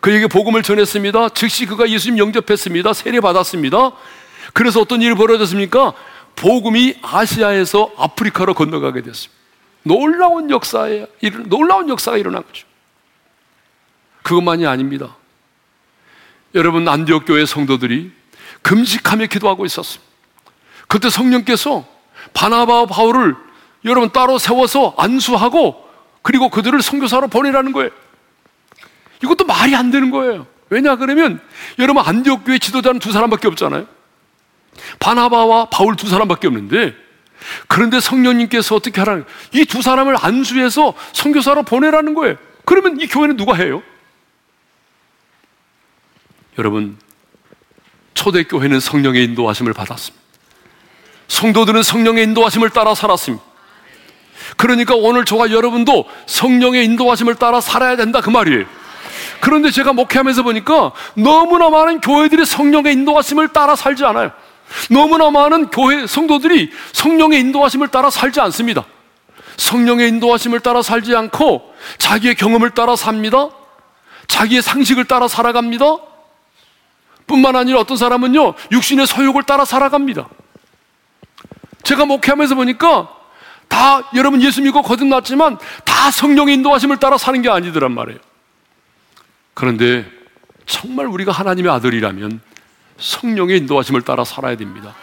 그에게 0.00 0.26
복음을 0.26 0.62
전했습니다. 0.62 1.30
즉시 1.30 1.66
그가 1.66 1.88
예수님 1.88 2.18
영접했습니다. 2.18 2.92
세례 2.92 3.20
받았습니다. 3.20 3.92
그래서 4.52 4.80
어떤 4.80 5.02
일이 5.02 5.14
벌어졌습니까? 5.14 5.92
복음이 6.36 6.96
아시아에서 7.02 7.92
아프리카로 7.96 8.54
건너가게 8.54 9.02
됐습니다. 9.02 9.38
놀라운 9.84 10.50
역사에 10.50 11.06
놀라운 11.46 11.88
역사가 11.88 12.16
일어난 12.16 12.44
거죠. 12.44 12.66
그것만이 14.22 14.66
아닙니다. 14.66 15.16
여러분 16.54 16.88
안디옥 16.88 17.24
교회 17.26 17.46
성도들이 17.46 18.17
금식하며 18.62 19.26
기도하고 19.26 19.64
있었습니다. 19.66 20.04
그때 20.88 21.10
성령께서 21.10 21.86
바나바와 22.34 22.86
바울을 22.86 23.36
여러분 23.84 24.10
따로 24.10 24.38
세워서 24.38 24.94
안수하고 24.98 25.88
그리고 26.22 26.48
그들을 26.48 26.80
선교사로 26.82 27.28
보내라는 27.28 27.72
거예요. 27.72 27.90
이것도 29.22 29.44
말이 29.44 29.74
안 29.74 29.90
되는 29.90 30.10
거예요. 30.10 30.46
왜냐 30.70 30.96
그러면 30.96 31.40
여러분 31.78 32.02
안디옥 32.04 32.44
교회 32.44 32.58
지도자는 32.58 33.00
두 33.00 33.12
사람밖에 33.12 33.48
없잖아요. 33.48 33.86
바나바와 34.98 35.66
바울 35.70 35.96
두 35.96 36.08
사람밖에 36.08 36.46
없는데 36.46 36.94
그런데 37.68 38.00
성령님께서 38.00 38.74
어떻게 38.74 39.00
하라는 39.00 39.24
이 39.52 39.64
두 39.64 39.80
사람을 39.82 40.16
안수해서 40.20 40.94
선교사로 41.12 41.62
보내라는 41.62 42.14
거예요. 42.14 42.36
그러면 42.64 43.00
이 43.00 43.06
교회는 43.06 43.36
누가 43.36 43.54
해요? 43.54 43.82
여러분 46.58 46.98
초대교회는 48.18 48.80
성령의 48.80 49.24
인도하심을 49.24 49.72
받았습니다. 49.72 50.18
성도들은 51.28 51.84
성령의 51.84 52.24
인도하심을 52.24 52.70
따라 52.70 52.94
살았습니다. 52.94 53.44
그러니까 54.56 54.96
오늘 54.96 55.24
저와 55.24 55.52
여러분도 55.52 56.04
성령의 56.26 56.84
인도하심을 56.84 57.36
따라 57.36 57.60
살아야 57.60 57.94
된다 57.96 58.20
그 58.20 58.30
말이에요. 58.30 58.64
그런데 59.40 59.70
제가 59.70 59.92
목회하면서 59.92 60.42
보니까 60.42 60.92
너무나 61.14 61.70
많은 61.70 62.00
교회들이 62.00 62.44
성령의 62.44 62.92
인도하심을 62.94 63.48
따라 63.48 63.76
살지 63.76 64.04
않아요. 64.04 64.32
너무나 64.90 65.30
많은 65.30 65.68
교회 65.68 66.06
성도들이 66.06 66.72
성령의 66.92 67.38
인도하심을 67.40 67.88
따라 67.88 68.10
살지 68.10 68.40
않습니다. 68.40 68.84
성령의 69.56 70.08
인도하심을 70.08 70.60
따라 70.60 70.82
살지 70.82 71.14
않고 71.14 71.72
자기의 71.98 72.34
경험을 72.34 72.70
따라 72.70 72.96
삽니다. 72.96 73.50
자기의 74.26 74.62
상식을 74.62 75.04
따라 75.04 75.28
살아갑니다. 75.28 76.07
뿐만 77.28 77.54
아니라 77.54 77.78
어떤 77.78 77.96
사람은요, 77.96 78.54
육신의 78.72 79.06
소욕을 79.06 79.44
따라 79.44 79.64
살아갑니다. 79.64 80.28
제가 81.84 82.04
목회하면서 82.06 82.56
보니까 82.56 83.08
다 83.68 84.10
여러분 84.16 84.42
예수 84.42 84.60
믿고 84.62 84.82
거듭났지만 84.82 85.58
다 85.84 86.10
성령의 86.10 86.54
인도하심을 86.56 86.96
따라 86.96 87.16
사는 87.16 87.40
게 87.40 87.48
아니더란 87.48 87.92
말이에요. 87.92 88.18
그런데 89.54 90.04
정말 90.66 91.06
우리가 91.06 91.32
하나님의 91.32 91.70
아들이라면 91.70 92.40
성령의 92.98 93.58
인도하심을 93.58 94.02
따라 94.02 94.24
살아야 94.24 94.56
됩니다. 94.56 94.94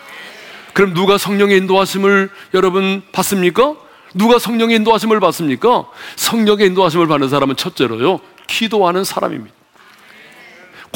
그럼 0.74 0.94
누가 0.94 1.18
성령의 1.18 1.58
인도하심을 1.60 2.30
여러분 2.54 3.02
받습니까? 3.14 3.76
누가 4.14 4.40
성령의 4.40 4.78
인도하심을 4.78 5.20
받습니까? 5.20 5.86
성령의 6.18 6.68
인도하심을 6.68 7.08
받는 7.08 7.30
사람은 7.30 7.56
첫째로요, 7.56 8.20
기도하는 8.48 9.04
사람입니다. 9.04 9.55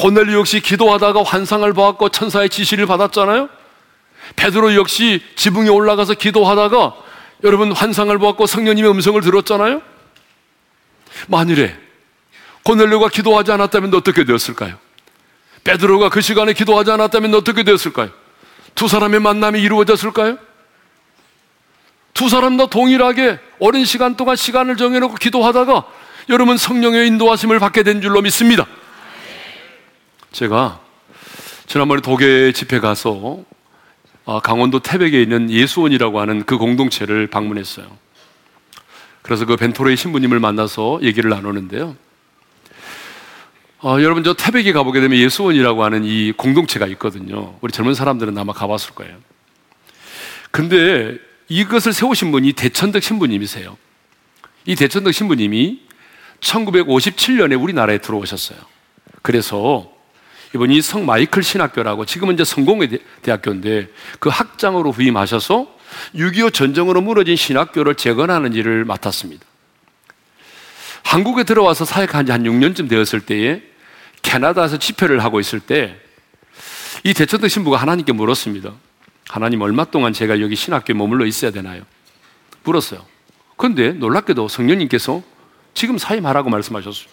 고넬리 0.00 0.32
역시 0.32 0.60
기도하다가 0.60 1.22
환상을 1.22 1.70
보았고 1.74 2.08
천사의 2.08 2.48
지시를 2.48 2.86
받았잖아요. 2.86 3.50
베드로 4.34 4.74
역시 4.74 5.22
지붕에 5.36 5.68
올라가서 5.68 6.14
기도하다가 6.14 6.94
여러분 7.44 7.72
환상을 7.72 8.16
보았고 8.16 8.46
성령님의 8.46 8.90
음성을 8.90 9.20
들었잖아요. 9.20 9.82
만일에 11.28 11.76
고넬료가 12.62 13.08
기도하지 13.08 13.52
않았다면 13.52 13.94
어떻게 13.94 14.24
되었을까요? 14.24 14.78
베드로가 15.64 16.08
그 16.08 16.22
시간에 16.22 16.54
기도하지 16.54 16.92
않았다면 16.92 17.34
어떻게 17.34 17.62
되었을까요? 17.62 18.08
두 18.74 18.88
사람의 18.88 19.20
만남이 19.20 19.60
이루어졌을까요? 19.60 20.38
두 22.14 22.30
사람 22.30 22.56
다 22.56 22.66
동일하게 22.66 23.38
오랜 23.58 23.84
시간 23.84 24.16
동안 24.16 24.36
시간을 24.36 24.76
정해놓고 24.76 25.16
기도하다가 25.16 25.84
여러분 26.30 26.56
성령의 26.56 27.06
인도하심을 27.08 27.58
받게 27.58 27.82
된 27.82 28.00
줄로 28.00 28.22
믿습니다. 28.22 28.66
제가 30.32 30.80
지난번에 31.66 32.00
독일 32.02 32.52
집회 32.52 32.78
가서 32.78 33.42
아, 34.26 34.38
강원도 34.38 34.78
태백에 34.78 35.20
있는 35.20 35.50
예수원이라고 35.50 36.20
하는 36.20 36.44
그 36.44 36.56
공동체를 36.56 37.26
방문했어요. 37.26 37.86
그래서 39.22 39.44
그 39.44 39.56
벤토레이 39.56 39.96
신부님을 39.96 40.38
만나서 40.38 41.00
얘기를 41.02 41.30
나누는데요. 41.30 41.96
어, 43.82 43.96
여러분 44.02 44.22
저 44.22 44.34
태백에 44.34 44.72
가보게 44.72 45.00
되면 45.00 45.18
예수원이라고 45.18 45.82
하는 45.82 46.04
이 46.04 46.32
공동체가 46.32 46.86
있거든요. 46.88 47.56
우리 47.60 47.72
젊은 47.72 47.94
사람들은 47.94 48.36
아마 48.38 48.52
가봤을 48.52 48.94
거예요. 48.94 49.16
근데 50.50 51.18
이것을 51.48 51.92
세우신 51.92 52.30
분이 52.30 52.52
대천덕 52.52 53.02
신부님이세요. 53.02 53.76
이 54.66 54.76
대천덕 54.76 55.12
신부님이 55.12 55.80
1957년에 56.40 57.60
우리나라에 57.60 57.98
들어오셨어요. 57.98 58.58
그래서 59.22 59.99
이번 60.54 60.70
이 60.70 60.80
성 60.80 61.06
마이클 61.06 61.42
신학교라고 61.42 62.04
지금은 62.06 62.34
이제 62.34 62.44
성공회 62.44 62.88
대학교인데 63.22 63.88
그 64.18 64.28
학장으로 64.28 64.90
후임하셔서 64.92 65.78
6.25 66.14 66.52
전쟁으로 66.52 67.00
무너진 67.00 67.36
신학교를 67.36 67.94
재건하는 67.94 68.52
일을 68.54 68.84
맡았습니다. 68.84 69.44
한국에 71.04 71.44
들어와서 71.44 71.84
사역한 71.84 72.26
지 72.26 72.32
한 72.32 72.42
6년쯤 72.44 72.88
되었을 72.88 73.20
때에 73.20 73.62
캐나다에서 74.22 74.78
집회를 74.78 75.22
하고 75.24 75.40
있을 75.40 75.60
때 75.60 75.96
이 77.04 77.14
대천덕 77.14 77.48
신부가 77.48 77.78
하나님께 77.78 78.12
물었습니다. 78.12 78.72
하나님 79.28 79.62
얼마 79.62 79.84
동안 79.84 80.12
제가 80.12 80.40
여기 80.40 80.54
신학교에 80.54 80.94
머물러 80.94 81.24
있어야 81.24 81.50
되나요? 81.50 81.82
물었어요. 82.64 83.06
그런데 83.56 83.92
놀랍게도 83.92 84.48
성령님께서 84.48 85.22
지금 85.72 85.96
사임하라고 85.96 86.50
말씀하셨어요. 86.50 87.08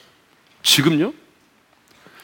지금요? 0.63 1.13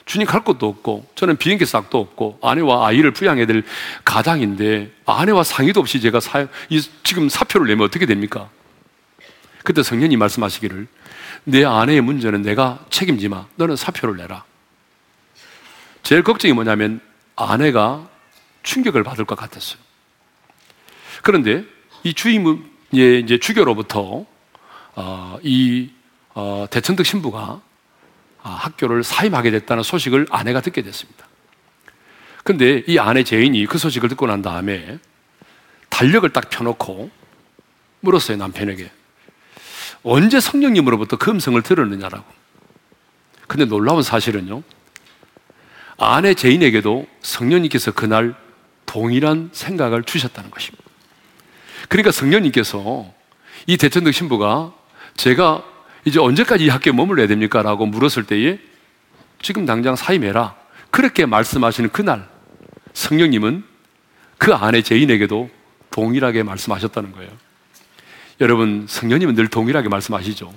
주님 0.05 0.27
갈 0.27 0.43
곳도 0.43 0.67
없고 0.67 1.07
저는 1.15 1.37
비행기 1.37 1.65
싹도 1.65 1.97
없고 1.97 2.39
아내와 2.41 2.87
아이를 2.87 3.11
부양해야 3.11 3.45
될 3.45 3.63
가장인데 4.03 4.91
아내와 5.05 5.43
상의도 5.43 5.79
없이 5.79 6.01
제가 6.01 6.19
사, 6.19 6.47
이, 6.69 6.81
지금 7.03 7.29
사표를 7.29 7.67
내면 7.67 7.85
어떻게 7.85 8.05
됩니까? 8.05 8.49
그때 9.63 9.81
성령님 9.81 10.19
말씀하시기를 10.19 10.87
내 11.45 11.63
아내의 11.63 12.01
문제는 12.01 12.41
내가 12.41 12.85
책임지 12.89 13.29
마. 13.29 13.47
너는 13.55 13.75
사표를 13.75 14.17
내라. 14.17 14.43
제일 16.03 16.21
걱정이 16.23 16.53
뭐냐면 16.53 16.99
아내가 17.35 18.07
충격을 18.63 19.03
받을 19.03 19.25
것 19.25 19.35
같았어요. 19.35 19.79
그런데 21.21 21.63
이 22.03 22.13
주임의 22.13 22.59
이제 22.91 23.39
주교로부터 23.39 24.25
어, 24.95 25.37
이 25.41 25.89
어, 26.33 26.65
대천덕 26.69 27.05
신부가 27.05 27.39
아, 27.39 27.61
학교를 28.49 29.03
사임하게 29.03 29.51
됐다는 29.51 29.83
소식을 29.83 30.27
아내가 30.29 30.61
듣게 30.61 30.81
됐습니다. 30.81 31.25
근데 32.43 32.83
이 32.87 32.99
아내 32.99 33.23
제인이 33.23 33.65
그 33.65 33.77
소식을 33.77 34.09
듣고 34.09 34.27
난 34.27 34.41
다음에 34.41 34.99
달력을 35.89 36.27
딱 36.31 36.49
펴놓고 36.49 37.09
물었어요, 38.01 38.37
남편에게. 38.37 38.91
언제 40.03 40.39
성령님으로부터 40.41 41.17
그 41.17 41.31
음성을 41.31 41.61
들었느냐라고. 41.61 42.25
근데 43.47 43.65
놀라운 43.65 44.03
사실은요, 44.03 44.61
아내 45.97 46.33
제인에게도 46.33 47.07
성령님께서 47.21 47.91
그날 47.93 48.35
동일한 48.85 49.49
생각을 49.53 50.03
주셨다는 50.03 50.51
것입니다. 50.51 50.83
그러니까 51.87 52.11
성령님께서 52.11 53.13
이 53.67 53.77
대천덕 53.77 54.13
신부가 54.13 54.73
제가 55.15 55.63
이제 56.05 56.19
언제까지 56.19 56.65
이 56.65 56.69
학교에 56.69 56.93
머물러야 56.93 57.27
됩니까? 57.27 57.61
라고 57.61 57.85
물었을 57.85 58.23
때에 58.23 58.59
지금 59.41 59.65
당장 59.65 59.95
사임해라. 59.95 60.55
그렇게 60.91 61.25
말씀하시는 61.25 61.91
그날 61.91 62.27
성령님은 62.93 63.63
그 64.37 64.53
아내 64.53 64.81
제인에게도 64.81 65.49
동일하게 65.89 66.43
말씀하셨다는 66.43 67.11
거예요. 67.13 67.31
여러분, 68.41 68.85
성령님은 68.87 69.35
늘 69.35 69.47
동일하게 69.47 69.89
말씀하시죠. 69.89 70.53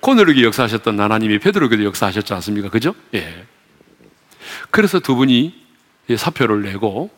코너르기 0.00 0.44
역사하셨던 0.44 1.00
하나님이 1.00 1.38
베드로에게도 1.38 1.84
역사하셨지 1.84 2.34
않습니까? 2.34 2.68
그죠? 2.68 2.94
예. 3.14 3.46
그래서 4.70 5.00
두 5.00 5.16
분이 5.16 5.64
사표를 6.16 6.62
내고 6.62 7.10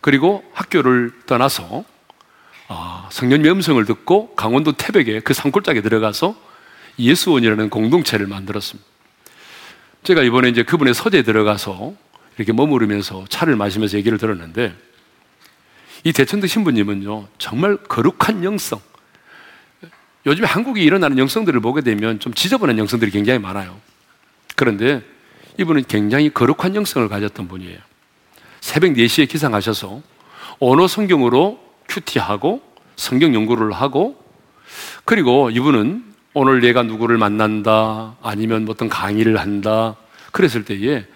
그리고 0.00 0.42
학교를 0.54 1.12
떠나서 1.26 1.84
아, 2.68 3.08
성령님의 3.12 3.52
음성을 3.52 3.84
듣고 3.84 4.34
강원도 4.34 4.72
태백에 4.72 5.20
그 5.20 5.34
산골짜기에 5.34 5.82
들어가서 5.82 6.34
예수원이라는 6.98 7.70
공동체를 7.70 8.26
만들었습니다. 8.26 8.88
제가 10.02 10.22
이번에 10.22 10.48
이제 10.48 10.62
그분의 10.62 10.94
서재에 10.94 11.22
들어가서 11.22 11.94
이렇게 12.36 12.52
머무르면서 12.52 13.24
차를 13.28 13.56
마시면서 13.56 13.96
얘기를 13.96 14.18
들었는데 14.18 14.74
이 16.04 16.12
대천덕 16.12 16.48
신부님은요 16.48 17.28
정말 17.38 17.76
거룩한 17.76 18.44
영성. 18.44 18.80
요즘에 20.26 20.46
한국에 20.46 20.82
일어나는 20.82 21.18
영성들을 21.18 21.60
보게 21.60 21.82
되면 21.82 22.18
좀 22.18 22.34
지저분한 22.34 22.78
영성들이 22.78 23.10
굉장히 23.12 23.38
많아요. 23.38 23.80
그런데 24.56 25.02
이분은 25.58 25.84
굉장히 25.86 26.30
거룩한 26.30 26.74
영성을 26.74 27.08
가졌던 27.08 27.46
분이에요. 27.48 27.78
새벽 28.60 28.92
4시에 28.92 29.28
기상하셔서 29.28 30.02
언어 30.58 30.88
성경으로 30.88 31.65
큐티하고 31.96 32.60
성경 32.96 33.34
연구를 33.34 33.72
하고 33.72 34.22
그리고 35.04 35.50
이분은 35.50 36.04
오늘 36.34 36.60
내가 36.60 36.82
누구를 36.82 37.16
만난다 37.16 38.16
아니면 38.22 38.64
뭐 38.64 38.74
어떤 38.74 38.88
강의를 38.88 39.38
한다 39.38 39.96
그랬을 40.32 40.64
때에 40.64 41.06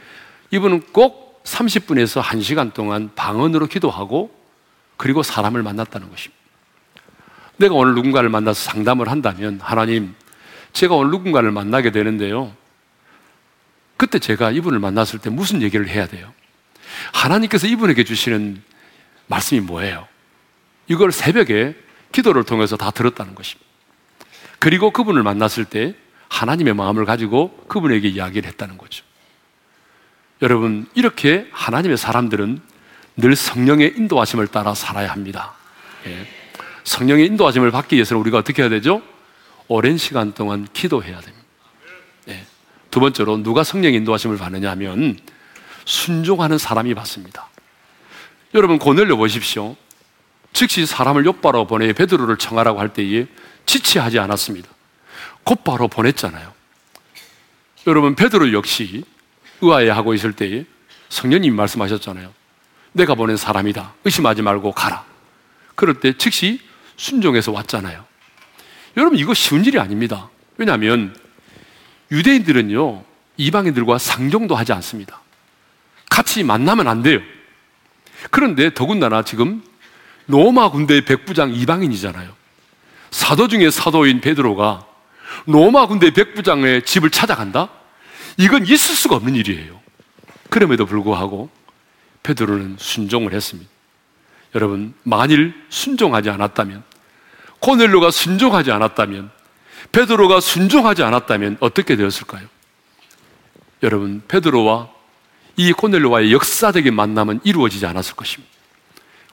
이분은 0.50 0.92
꼭 0.92 1.42
30분에서 1.44 2.22
1시간 2.22 2.72
동안 2.72 3.10
방언으로 3.14 3.66
기도하고 3.66 4.30
그리고 4.96 5.22
사람을 5.22 5.62
만났다는 5.62 6.10
것입니다. 6.10 6.40
내가 7.56 7.74
오늘 7.74 7.94
누군가를 7.94 8.30
만나서 8.30 8.60
상담을 8.70 9.10
한다면 9.10 9.60
하나님 9.62 10.14
제가 10.72 10.94
오늘 10.94 11.10
누군가를 11.10 11.50
만나게 11.50 11.90
되는데요. 11.90 12.52
그때 13.96 14.18
제가 14.18 14.50
이분을 14.50 14.78
만났을 14.78 15.18
때 15.18 15.28
무슨 15.28 15.60
얘기를 15.60 15.86
해야 15.88 16.06
돼요? 16.06 16.32
하나님께서 17.12 17.66
이분에게 17.66 18.04
주시는 18.04 18.62
말씀이 19.26 19.60
뭐예요? 19.60 20.09
이걸 20.90 21.12
새벽에 21.12 21.76
기도를 22.10 22.42
통해서 22.42 22.76
다 22.76 22.90
들었다는 22.90 23.36
것입니다. 23.36 23.64
그리고 24.58 24.90
그분을 24.90 25.22
만났을 25.22 25.64
때 25.64 25.94
하나님의 26.28 26.74
마음을 26.74 27.04
가지고 27.04 27.56
그분에게 27.68 28.08
이야기를 28.08 28.48
했다는 28.50 28.76
거죠. 28.76 29.04
여러분, 30.42 30.88
이렇게 30.94 31.46
하나님의 31.52 31.96
사람들은 31.96 32.60
늘 33.16 33.36
성령의 33.36 33.94
인도하심을 33.96 34.48
따라 34.48 34.74
살아야 34.74 35.12
합니다. 35.12 35.54
예. 36.06 36.26
성령의 36.82 37.26
인도하심을 37.26 37.70
받기 37.70 37.94
위해서는 37.94 38.20
우리가 38.22 38.38
어떻게 38.38 38.62
해야 38.62 38.68
되죠? 38.68 39.00
오랜 39.68 39.96
시간 39.96 40.32
동안 40.32 40.66
기도해야 40.72 41.20
됩니다. 41.20 41.46
예. 42.28 42.44
두 42.90 42.98
번째로 42.98 43.42
누가 43.44 43.62
성령 43.62 43.94
인도하심을 43.94 44.38
받느냐 44.38 44.70
하면 44.72 45.18
순종하는 45.84 46.58
사람이 46.58 46.94
받습니다. 46.94 47.48
여러분 48.54 48.78
고넬료 48.78 49.16
보십시오. 49.16 49.76
즉시 50.52 50.86
사람을 50.86 51.26
옆바로 51.26 51.66
보내 51.66 51.92
베드로를 51.92 52.36
청하라고 52.36 52.80
할 52.80 52.92
때에 52.92 53.26
지치하지 53.66 54.18
않았습니다. 54.18 54.68
곧바로 55.44 55.88
보냈잖아요. 55.88 56.52
여러분 57.86 58.14
베드로 58.14 58.52
역시 58.52 59.04
의아해하고 59.60 60.14
있을 60.14 60.32
때에 60.32 60.64
성령님이 61.08 61.54
말씀하셨잖아요. 61.56 62.32
내가 62.92 63.14
보낸 63.14 63.36
사람이다. 63.36 63.94
의심하지 64.04 64.42
말고 64.42 64.72
가라. 64.72 65.04
그럴 65.74 66.00
때 66.00 66.16
즉시 66.16 66.60
순종해서 66.96 67.52
왔잖아요. 67.52 68.04
여러분 68.96 69.18
이거 69.18 69.32
쉬운 69.34 69.64
일이 69.64 69.78
아닙니다. 69.78 70.28
왜냐하면 70.56 71.16
유대인들은요 72.10 73.04
이방인들과 73.36 73.98
상종도 73.98 74.54
하지 74.54 74.72
않습니다. 74.72 75.20
같이 76.10 76.42
만나면 76.42 76.88
안 76.88 77.02
돼요. 77.02 77.20
그런데 78.30 78.74
더군다나 78.74 79.22
지금 79.22 79.62
로마 80.30 80.70
군대의 80.70 81.04
백부장 81.04 81.52
이방인이잖아요. 81.52 82.32
사도 83.10 83.48
중에 83.48 83.70
사도인 83.70 84.20
베드로가 84.20 84.86
로마 85.46 85.86
군대 85.86 86.10
백부장의 86.10 86.84
집을 86.84 87.10
찾아간다? 87.10 87.68
이건 88.36 88.64
있을 88.64 88.94
수가 88.94 89.16
없는 89.16 89.34
일이에요. 89.34 89.80
그럼에도 90.48 90.86
불구하고 90.86 91.50
베드로는 92.22 92.76
순종을 92.78 93.32
했습니다. 93.32 93.70
여러분, 94.54 94.94
만일 95.04 95.54
순종하지 95.68 96.30
않았다면, 96.30 96.82
코넬로가 97.60 98.10
순종하지 98.10 98.72
않았다면, 98.72 99.30
베드로가 99.92 100.40
순종하지 100.40 101.02
않았다면 101.02 101.58
어떻게 101.60 101.96
되었을까요? 101.96 102.46
여러분, 103.82 104.22
베드로와 104.26 104.88
이 105.56 105.72
코넬로와의 105.72 106.32
역사적인 106.32 106.94
만남은 106.94 107.40
이루어지지 107.44 107.86
않았을 107.86 108.16
것입니다. 108.16 108.49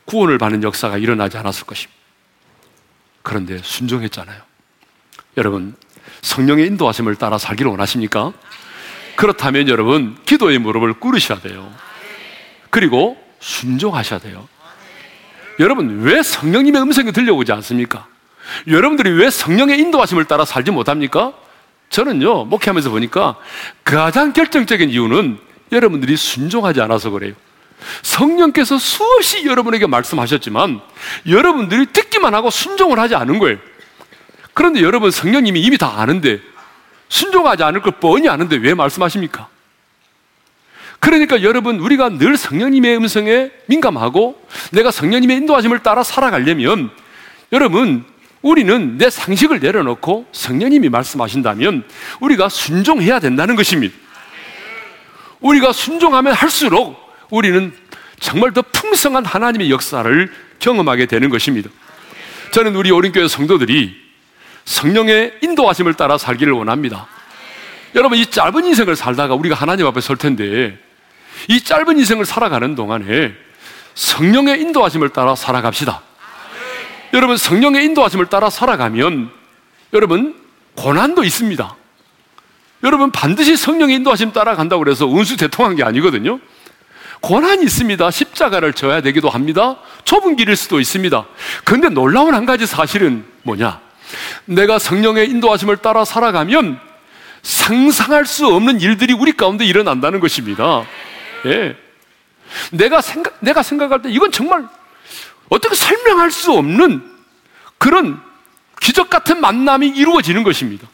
구원을 0.08 0.38
받는 0.38 0.64
역사가 0.64 0.97
일어나지 0.97 1.38
않았을 1.38 1.68
것입니다. 1.68 1.93
그런데 3.22 3.60
순종했잖아요. 3.62 4.41
여러분, 5.36 5.76
성령의 6.22 6.66
인도하심을 6.68 7.16
따라 7.18 7.38
살기를 7.38 7.70
원하십니까? 7.70 8.34
그렇다면 9.18 9.68
여러분, 9.68 10.18
기도의 10.26 10.60
무릎을 10.60 10.93
꿇으셔야 10.93 11.39
돼요. 11.39 11.72
그리고 12.70 13.22
순종하셔야 13.39 14.20
돼요. 14.20 14.47
여러분, 15.60 16.01
왜 16.01 16.24
성령님의 16.24 16.82
음성이 16.82 17.12
들려오지 17.12 17.51
않습니까? 17.51 18.08
여러분들이 18.68 19.12
왜 19.12 19.30
성령의 19.30 19.78
인도하심을 19.80 20.26
따라 20.26 20.45
살지 20.45 20.72
못합니까? 20.72 21.34
저는요, 21.89 22.45
목회하면서 22.45 22.89
보니까 22.91 23.36
가장 23.84 24.32
결정적인 24.32 24.89
이유는 24.89 25.39
여러분들이 25.72 26.16
순종하지 26.16 26.80
않아서 26.82 27.10
그래요. 27.10 27.34
성령께서 28.01 28.78
수없이 28.78 29.45
여러분에게 29.45 29.88
말씀하셨지만 29.88 30.82
여러분들이 31.28 31.88
듣기만 31.88 32.34
하고 32.34 32.49
순종을 32.49 32.99
하지 32.99 33.15
않은 33.15 33.39
거예요. 33.39 33.57
그런데 34.53 34.82
여러분 34.82 35.11
성령님이 35.11 35.61
이미 35.61 35.78
다 35.78 35.99
아는데 35.99 36.39
순종하지 37.09 37.63
않을 37.63 37.82
걸 37.82 37.93
뻔히 37.99 38.28
아는데 38.28 38.57
왜 38.57 38.73
말씀하십니까? 38.73 39.47
그러니까 40.99 41.43
여러분 41.43 41.80
우리가 41.80 42.09
늘 42.09 42.38
성령님의 42.38 42.97
음성에 42.97 43.51
민감하고 43.67 44.41
내가 44.71 44.91
성령님의 44.91 45.38
인도하심을 45.38 45.80
따라 45.84 46.03
살아가려면 46.03 46.89
여러분 47.51 48.03
우리는 48.41 48.97
내 48.97 49.09
상식을 49.09 49.59
내려놓고 49.59 50.28
성령님이 50.32 50.89
말씀하신다면 50.89 51.84
우리가 52.19 52.49
순종해야 52.49 53.19
된다는 53.19 53.55
것입니다. 53.55 53.95
우리가 55.39 55.71
순종하면 55.71 56.34
할수록 56.34 57.07
우리는 57.30 57.73
정말 58.19 58.53
더 58.53 58.61
풍성한 58.61 59.25
하나님의 59.25 59.69
역사를 59.69 60.34
경험하게 60.59 61.05
되는 61.05 61.30
것입니다. 61.30 61.69
저는 62.51 62.75
우리 62.75 62.91
오린교회 62.91 63.28
성도들이 63.28 63.95
성령의 64.65 65.39
인도하심을 65.41 65.93
따라 65.93 66.17
살기를 66.17 66.53
원합니다. 66.53 67.07
여러분, 67.95 68.17
이 68.17 68.25
짧은 68.25 68.65
인생을 68.65 68.95
살다가 68.95 69.34
우리가 69.36 69.55
하나님 69.55 69.86
앞에 69.88 70.01
설 70.01 70.17
텐데, 70.17 70.78
이 71.47 71.61
짧은 71.61 71.97
인생을 71.97 72.25
살아가는 72.25 72.75
동안에 72.75 73.34
성령의 73.95 74.61
인도하심을 74.61 75.09
따라 75.09 75.36
살아갑시다. 75.36 76.01
여러분, 77.13 77.38
성령의 77.38 77.86
인도하심을 77.86 78.25
따라 78.28 78.49
살아가면, 78.49 79.30
여러분, 79.93 80.36
고난도 80.75 81.23
있습니다. 81.23 81.75
여러분, 82.84 83.11
반드시 83.11 83.55
성령의 83.55 83.95
인도하심 83.97 84.34
따라간다고 84.34 84.84
그래서 84.84 85.07
운수 85.07 85.38
대통한 85.38 85.75
게 85.75 85.84
아니거든요. 85.84 86.39
고난이 87.22 87.63
있습니다. 87.63 88.11
십자가를 88.11 88.74
져야 88.74 89.01
되기도 89.01 89.30
합니다. 89.30 89.78
좁은 90.05 90.36
길일 90.36 90.55
수도 90.55 90.80
있습니다. 90.80 91.26
그런데 91.63 91.89
놀라운 91.89 92.34
한 92.34 92.45
가지 92.45 92.65
사실은 92.65 93.26
뭐냐? 93.43 93.80
내가 94.45 94.80
성령의 94.80 95.30
인도하심을 95.30 95.78
따라 95.78 96.05
살아가면 96.05 96.80
상상할 97.41 98.26
수 98.26 98.47
없는 98.47 98.82
일들이 98.82 99.13
우리 99.13 99.32
가운데 99.34 99.65
일어난다는 99.65 100.20
것입니다. 100.20 100.86
예. 101.45 101.76
내가 102.72 103.01
생각, 103.01 103.38
내가 103.39 103.63
생각할 103.63 104.01
때 104.01 104.09
이건 104.09 104.32
정말 104.32 104.68
어떻게 105.49 105.76
설명할 105.76 106.32
수 106.32 106.51
없는 106.53 107.03
그런 107.78 108.22
기적 108.80 109.09
같은 109.09 109.41
만남이 109.41 109.88
이루어지는 109.89 110.43
것입니다. 110.43 110.88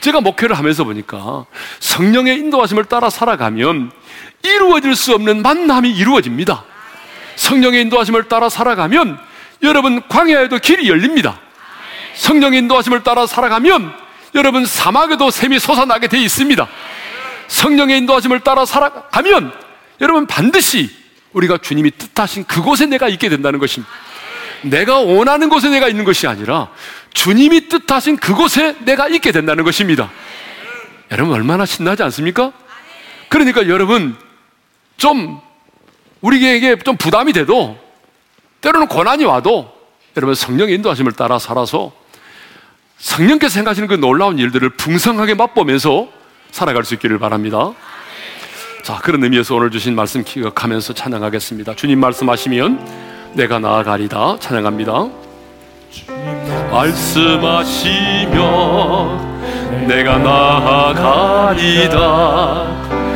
제가 0.00 0.20
목회를 0.20 0.58
하면서 0.58 0.84
보니까 0.84 1.46
성령의 1.80 2.38
인도하심을 2.38 2.84
따라 2.84 3.08
살아가면 3.08 3.90
이루어질 4.44 4.94
수 4.94 5.14
없는 5.14 5.42
만남이 5.42 5.90
이루어집니다. 5.90 6.64
성령의 7.36 7.82
인도하심을 7.82 8.24
따라 8.24 8.48
살아가면 8.48 9.18
여러분 9.62 10.02
광야에도 10.08 10.58
길이 10.58 10.88
열립니다. 10.88 11.40
성령의 12.14 12.60
인도하심을 12.60 13.02
따라 13.02 13.26
살아가면 13.26 13.92
여러분 14.34 14.66
사막에도 14.66 15.30
샘이 15.30 15.58
솟아나게 15.58 16.08
돼 16.08 16.18
있습니다. 16.18 16.68
성령의 17.48 17.98
인도하심을 17.98 18.40
따라 18.40 18.64
살아가면 18.64 19.52
여러분 20.00 20.26
반드시 20.26 20.90
우리가 21.32 21.58
주님이 21.58 21.90
뜻하신 21.92 22.44
그곳에 22.44 22.86
내가 22.86 23.08
있게 23.08 23.28
된다는 23.28 23.58
것입니다. 23.58 23.92
내가 24.62 24.98
원하는 24.98 25.48
곳에 25.48 25.68
내가 25.68 25.88
있는 25.88 26.04
것이 26.04 26.26
아니라 26.26 26.68
주님이 27.12 27.68
뜻하신 27.68 28.16
그곳에 28.16 28.76
내가 28.80 29.08
있게 29.08 29.32
된다는 29.32 29.64
것입니다. 29.64 30.10
여러분 31.10 31.34
얼마나 31.34 31.66
신나지 31.66 32.02
않습니까? 32.02 32.52
그러니까 33.28 33.68
여러분 33.68 34.16
좀 35.04 35.38
우리에게 36.22 36.78
좀 36.78 36.96
부담이 36.96 37.34
돼도 37.34 37.76
때로는 38.62 38.88
고난이 38.88 39.26
와도 39.26 39.70
여러분 40.16 40.34
성령의 40.34 40.76
인도하심을 40.76 41.12
따라 41.12 41.38
살아서 41.38 41.92
성령께서 42.96 43.52
생각하시는 43.52 43.86
그 43.86 43.96
놀라운 43.96 44.38
일들을 44.38 44.70
풍성하게 44.70 45.34
맛보면서 45.34 46.08
살아갈 46.50 46.84
수 46.84 46.94
있기를 46.94 47.18
바랍니다. 47.18 47.74
자, 48.82 48.98
그런 49.02 49.22
의미에서 49.22 49.56
오늘 49.56 49.70
주신 49.70 49.94
말씀 49.94 50.24
기억하면서 50.24 50.94
찬양하겠습니다. 50.94 51.76
주님 51.76 52.00
말씀하시면 52.00 53.34
내가 53.34 53.58
나아가리다 53.58 54.38
찬양합니다. 54.38 55.10
말씀하시면 56.70 58.26
내가 59.86 60.16
나아가리다 60.16 61.74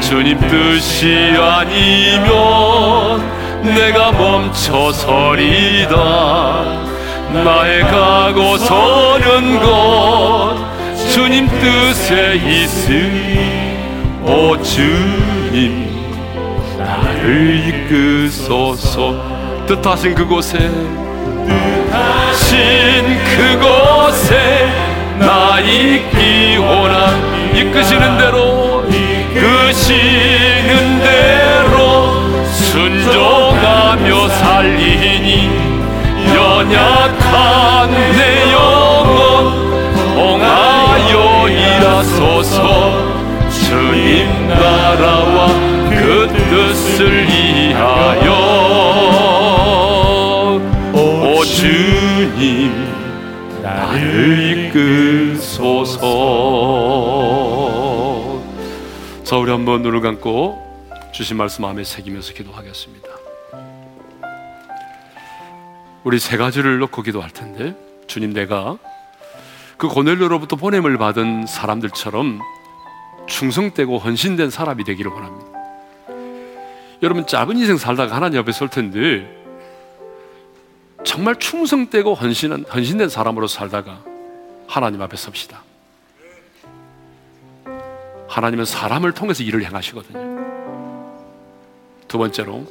주님 0.00 0.38
뜻이 0.48 1.34
아니면 1.40 3.22
내가 3.62 4.12
멈춰서리다. 4.12 5.94
나의 7.32 7.82
가고 7.82 8.56
서는 8.58 9.60
것 9.60 10.56
주님 11.10 11.48
뜻에 11.48 12.34
있으니 12.36 13.78
오 14.22 14.56
주님 14.62 15.88
나를 16.78 17.88
이끄소서. 17.88 19.14
뜻하신 19.66 20.14
그곳에 20.14 20.58
뜻하신 21.48 23.18
그곳에 23.24 24.68
나 25.18 25.58
있기 25.60 26.58
원한 26.58 27.56
이끄시는 27.56 28.18
대로 28.18 28.63
이끄시는 29.44 31.00
대로 31.00 32.14
순종하며 32.50 34.28
살리니 34.28 35.50
연약한 36.34 37.90
내 37.90 38.52
영혼 38.52 39.14
통하여 40.14 41.12
일하소서. 41.50 42.58
주님 43.50 44.48
나라와 44.48 45.36
그 45.90 46.26
뜻을 46.50 47.28
이하여. 47.28 48.28
오 50.94 51.44
주님 51.44 52.72
나를 53.62 54.72
이끄소서 54.72 56.13
자 59.34 59.38
우리 59.38 59.50
한번 59.50 59.82
눈을 59.82 60.00
감고 60.00 61.10
주신 61.12 61.36
말씀 61.36 61.62
마음에 61.62 61.82
새기면서 61.82 62.34
기도하겠습니다 62.34 63.08
우리 66.04 66.20
세 66.20 66.36
가지를 66.36 66.78
놓고 66.78 67.02
기도할 67.02 67.30
텐데 67.30 67.74
주님 68.06 68.32
내가 68.32 68.78
그 69.76 69.88
고넬료로부터 69.88 70.54
보냄을 70.54 70.98
받은 70.98 71.46
사람들처럼 71.46 72.38
충성되고 73.26 73.98
헌신된 73.98 74.50
사람이 74.50 74.84
되기를 74.84 75.10
원합니다. 75.10 75.50
여러분 77.02 77.26
짧은 77.26 77.56
인생 77.56 77.76
살다가 77.76 78.14
하나님 78.14 78.38
앞에 78.38 78.52
설 78.52 78.68
텐데 78.68 79.28
정말 81.02 81.40
충성되고 81.40 82.14
헌신한, 82.14 82.66
헌신된 82.72 83.08
사람으로 83.08 83.48
살다가 83.48 84.00
하나님 84.68 85.02
앞에 85.02 85.16
섭시다. 85.16 85.63
하나님은 88.34 88.64
사람을 88.64 89.12
통해서 89.12 89.44
일을 89.44 89.64
행하시거든요. 89.64 90.34
두 92.08 92.18
번째로 92.18 92.64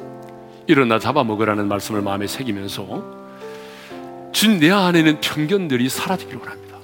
일어나 0.67 0.99
잡아먹으라는 0.99 1.69
말씀을 1.69 2.01
마음에 2.01 2.27
새기면서 2.27 3.01
주님 4.33 4.59
내 4.59 4.71
안에는 4.71 5.21
편견들이 5.21 5.87
사라지기를 5.87 6.37
원합니다. 6.41 6.77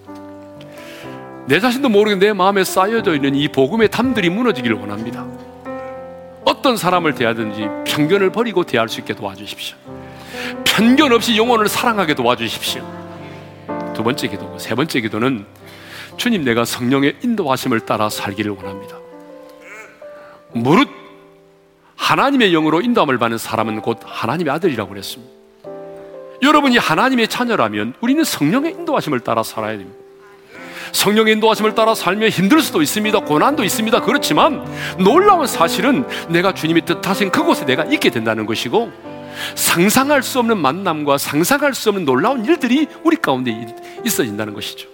내 1.47 1.59
자신도 1.59 1.89
모르게 1.89 2.15
내 2.15 2.31
마음에 2.31 2.63
쌓여져 2.63 3.15
있는 3.15 3.35
이 3.35 3.49
복음의 3.49 3.89
담들이 3.89 4.29
무너지기를 4.29 4.77
원합니다. 4.77 5.25
어떤 6.45 6.77
사람을 6.77 7.15
대하든지 7.15 7.67
편견을 7.85 8.31
버리고 8.31 8.63
대할 8.63 8.87
수 8.87 9.01
있게 9.01 9.13
도와주십시오. 9.13 9.75
편견 10.63 11.11
없이 11.11 11.37
영혼을 11.37 11.67
사랑하게 11.67 12.15
도와주십시오. 12.15 12.81
두 13.93 14.03
번째 14.03 14.29
기도고 14.29 14.57
세 14.57 14.73
번째 14.73 15.01
기도는 15.01 15.45
주님 16.19 16.43
내가 16.43 16.65
성령의 16.65 17.15
인도하심을 17.23 17.79
따라 17.79 18.09
살기를 18.09 18.51
원합니다. 18.51 18.97
무릇 20.51 20.89
하나님의 21.95 22.51
영으로 22.51 22.81
인도함을 22.81 23.17
받는 23.17 23.37
사람은 23.37 23.81
곧 23.81 23.99
하나님의 24.03 24.53
아들이라고 24.53 24.89
그랬습니다. 24.89 25.33
여러분이 26.41 26.77
하나님의 26.77 27.27
자녀라면 27.27 27.93
우리는 28.01 28.23
성령의 28.23 28.73
인도하심을 28.73 29.21
따라 29.21 29.43
살아야 29.43 29.77
됩니다. 29.77 29.97
성령의 30.91 31.33
인도하심을 31.35 31.75
따라 31.75 31.95
살면 31.95 32.29
힘들 32.29 32.61
수도 32.61 32.81
있습니다. 32.81 33.19
고난도 33.21 33.63
있습니다. 33.63 34.01
그렇지만 34.01 34.65
놀라운 34.97 35.47
사실은 35.47 36.05
내가 36.29 36.53
주님이 36.53 36.83
뜻하신 36.85 37.31
그곳에 37.31 37.65
내가 37.65 37.85
있게 37.85 38.09
된다는 38.09 38.45
것이고 38.45 38.91
상상할 39.55 40.23
수 40.23 40.39
없는 40.39 40.57
만남과 40.57 41.17
상상할 41.17 41.73
수 41.73 41.89
없는 41.89 42.05
놀라운 42.05 42.43
일들이 42.43 42.87
우리 43.03 43.15
가운데 43.15 43.75
있어진다는 44.03 44.53
것이죠. 44.53 44.89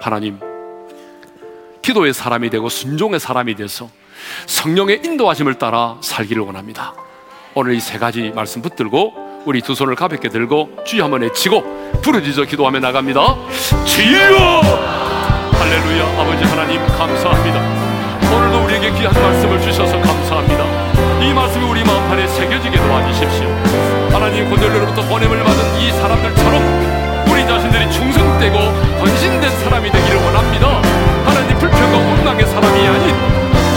하나님, 0.00 0.38
기도의 1.86 2.12
사람이 2.12 2.50
되고 2.50 2.68
순종의 2.68 3.20
사람이 3.20 3.54
돼서 3.54 3.88
성령의 4.46 5.02
인도하심을 5.04 5.54
따라 5.54 5.96
살기를 6.00 6.42
원합니다. 6.42 6.94
오늘 7.54 7.74
이 7.74 7.80
세 7.80 7.96
가지 7.98 8.32
말씀 8.34 8.60
붙들고 8.60 9.44
우리 9.46 9.62
두 9.62 9.76
손을 9.76 9.94
가볍게 9.94 10.28
들고 10.28 10.82
주여 10.84 11.04
한번 11.04 11.22
외치고 11.22 11.62
부르짖어 12.02 12.44
기도하며 12.46 12.80
나갑니다. 12.80 13.36
주여! 13.84 14.60
할렐루야 15.52 16.20
아버지 16.20 16.42
하나님 16.44 16.84
감사합니다. 16.88 17.60
오늘도 18.34 18.64
우리에게 18.64 18.90
귀한 18.98 19.14
말씀을 19.14 19.62
주셔서 19.62 19.92
감사합니다. 20.00 20.64
이 21.24 21.32
말씀이 21.32 21.64
우리 21.70 21.84
마음판에 21.84 22.26
새겨지게 22.26 22.76
도와주십시오. 22.78 23.46
하나님 24.12 24.50
고넬로로부터 24.50 25.02
보냄을 25.02 25.38
받은 25.44 25.80
이 25.80 25.92
사람들처럼 25.92 27.26
우리 27.30 27.46
자신들이 27.46 27.92
충성되고 27.92 28.58
헌신된 28.58 29.50
사람이 29.60 29.92
되기를 29.92 30.16
원합니다. 30.24 31.05
불평과 31.68 31.98
원망의 31.98 32.46
사람이 32.46 32.86
아닌 32.86 33.14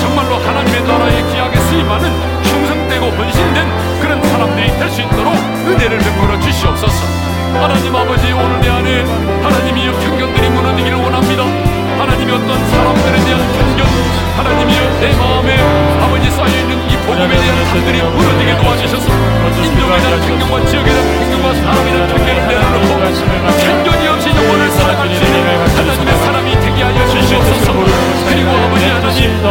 정말로 0.01 0.35
하나님의 0.37 0.83
나라에 0.83 1.23
귀하게 1.31 1.57
쓰임하는 1.59 2.11
충성되고 2.43 3.05
헌신된 3.07 3.99
그런 3.99 4.21
사람들이 4.21 4.67
될 4.77 4.89
수 4.89 5.01
있도록 5.01 5.33
은혜를 5.33 5.97
베풀어 5.97 6.39
주시옵소서. 6.39 7.05
하나님 7.53 7.95
아버지 7.95 8.31
오늘 8.31 8.61
내 8.61 8.69
안에 8.69 9.03
하나님이 9.41 9.91
편견들이 9.91 10.49
무너지기를 10.49 10.97
원합니다. 10.97 11.43
하나님이 11.99 12.31
어떤 12.31 12.69
사람들에 12.69 13.25
대한 13.25 13.39
편견, 13.53 13.87
하나님이 14.37 14.73
내 15.01 15.13
마음에 15.17 15.57
아버지 16.01 16.29
쌓여있는 16.31 16.89
이 16.89 16.97
복음에 17.05 17.27
대한 17.27 17.65
산들이 17.65 18.01
무너지게 18.01 18.57
도와주셔서 18.57 19.07
인종에 19.63 19.97
대한 19.99 20.21
편견과 20.21 20.65
지역에 20.67 20.89
대한 20.91 21.19
편견과 21.19 21.53
사람에 21.55 21.91
대한 21.91 22.07
편견을 22.07 22.47
내려놓고 22.47 22.99
편견이 23.65 24.09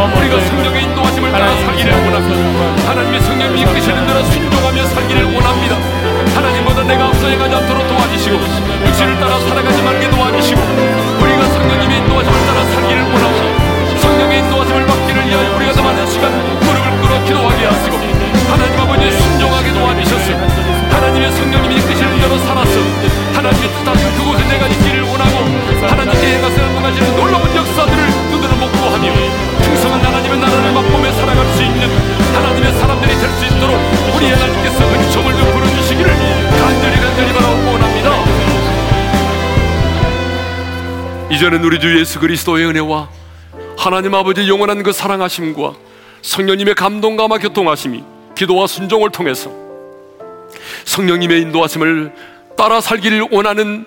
우리가 0.05 0.39
성령의 0.39 0.83
인도하심을 0.83 1.31
따라 1.31 1.55
살기를 1.57 1.91
원합니다. 1.91 2.89
하나님의 2.89 3.21
성령이 3.21 3.61
이끄시는 3.61 4.07
대로 4.07 4.23
순종하며 4.23 4.85
살기를 4.85 5.23
원합니다. 5.33 5.75
하나님보다 6.35 6.83
내가 6.83 7.07
앞서 7.07 7.27
행하지 7.27 7.55
않도록 7.55 7.87
도와주시고 7.87 8.37
육신을 8.87 9.19
따라 9.19 9.39
살아가지 9.39 9.81
말게 9.81 10.09
도와주시고 10.09 10.61
우리가 11.21 11.43
성령님의 11.45 11.97
인도하심을 11.99 12.39
따라 12.47 12.63
살기를 12.65 13.03
원하고 13.03 13.97
성령의 13.99 14.39
인도하심을 14.39 14.85
받기를 14.85 15.27
위하여 15.27 15.55
우리가 15.57 15.73
더 15.73 15.83
많은 15.83 16.07
시간 16.07 16.31
무릎을 16.31 17.01
꿇어 17.01 17.23
기도하게 17.25 17.65
하시고 17.65 17.97
하나님 18.49 18.79
아버지 18.79 19.11
순종하게 19.11 19.73
도와주셨으 19.73 20.31
하나님의 20.89 21.31
성령님이 21.31 21.75
이끄시는 21.75 22.19
대로 22.19 22.37
살았어 22.39 22.79
하나님의 23.33 23.69
뜻하신 23.69 24.17
그곳에 24.17 24.47
내가 24.47 24.67
있기를 24.67 25.03
원하고 25.03 25.35
하나님께 25.87 26.37
행하시는 26.37 27.15
놀라운 27.15 27.55
역사 27.55 27.78
나라를 30.49 30.71
맛보며 30.73 31.11
살아갈 31.13 31.45
수 31.53 31.63
있는 31.63 31.89
하나님의 32.33 32.73
사람들이 32.73 33.11
될 33.19 33.29
수 33.29 33.45
있도록 33.45 33.75
우리 34.15 34.25
하나님께서 34.27 34.83
은총을 34.83 35.33
베풀어 35.33 35.65
주시기를 35.67 36.11
간절히 36.59 36.95
간절히 36.99 37.33
바라고 37.33 37.71
원합니다 37.71 38.09
이제는 41.31 41.63
우리 41.63 41.79
주 41.79 41.99
예수 41.99 42.19
그리스도의 42.19 42.65
은혜와 42.65 43.07
하나님 43.77 44.15
아버지 44.15 44.47
영원한 44.49 44.81
그 44.83 44.91
사랑하심과 44.91 45.73
성령님의 46.21 46.75
감동감화 46.75 47.37
교통하심이 47.37 48.03
기도와 48.35 48.67
순종을 48.67 49.11
통해서 49.11 49.51
성령님의 50.85 51.41
인도하심을 51.41 52.11
따라 52.57 52.81
살기를 52.81 53.27
원하는 53.31 53.85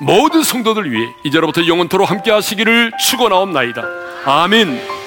모든 0.00 0.42
성도들 0.42 0.90
위해 0.90 1.06
이제로부터 1.24 1.66
영원토록 1.66 2.10
함께 2.10 2.30
하시기를 2.30 2.92
축원하옵나이다. 2.98 3.82
아멘. 4.24 4.97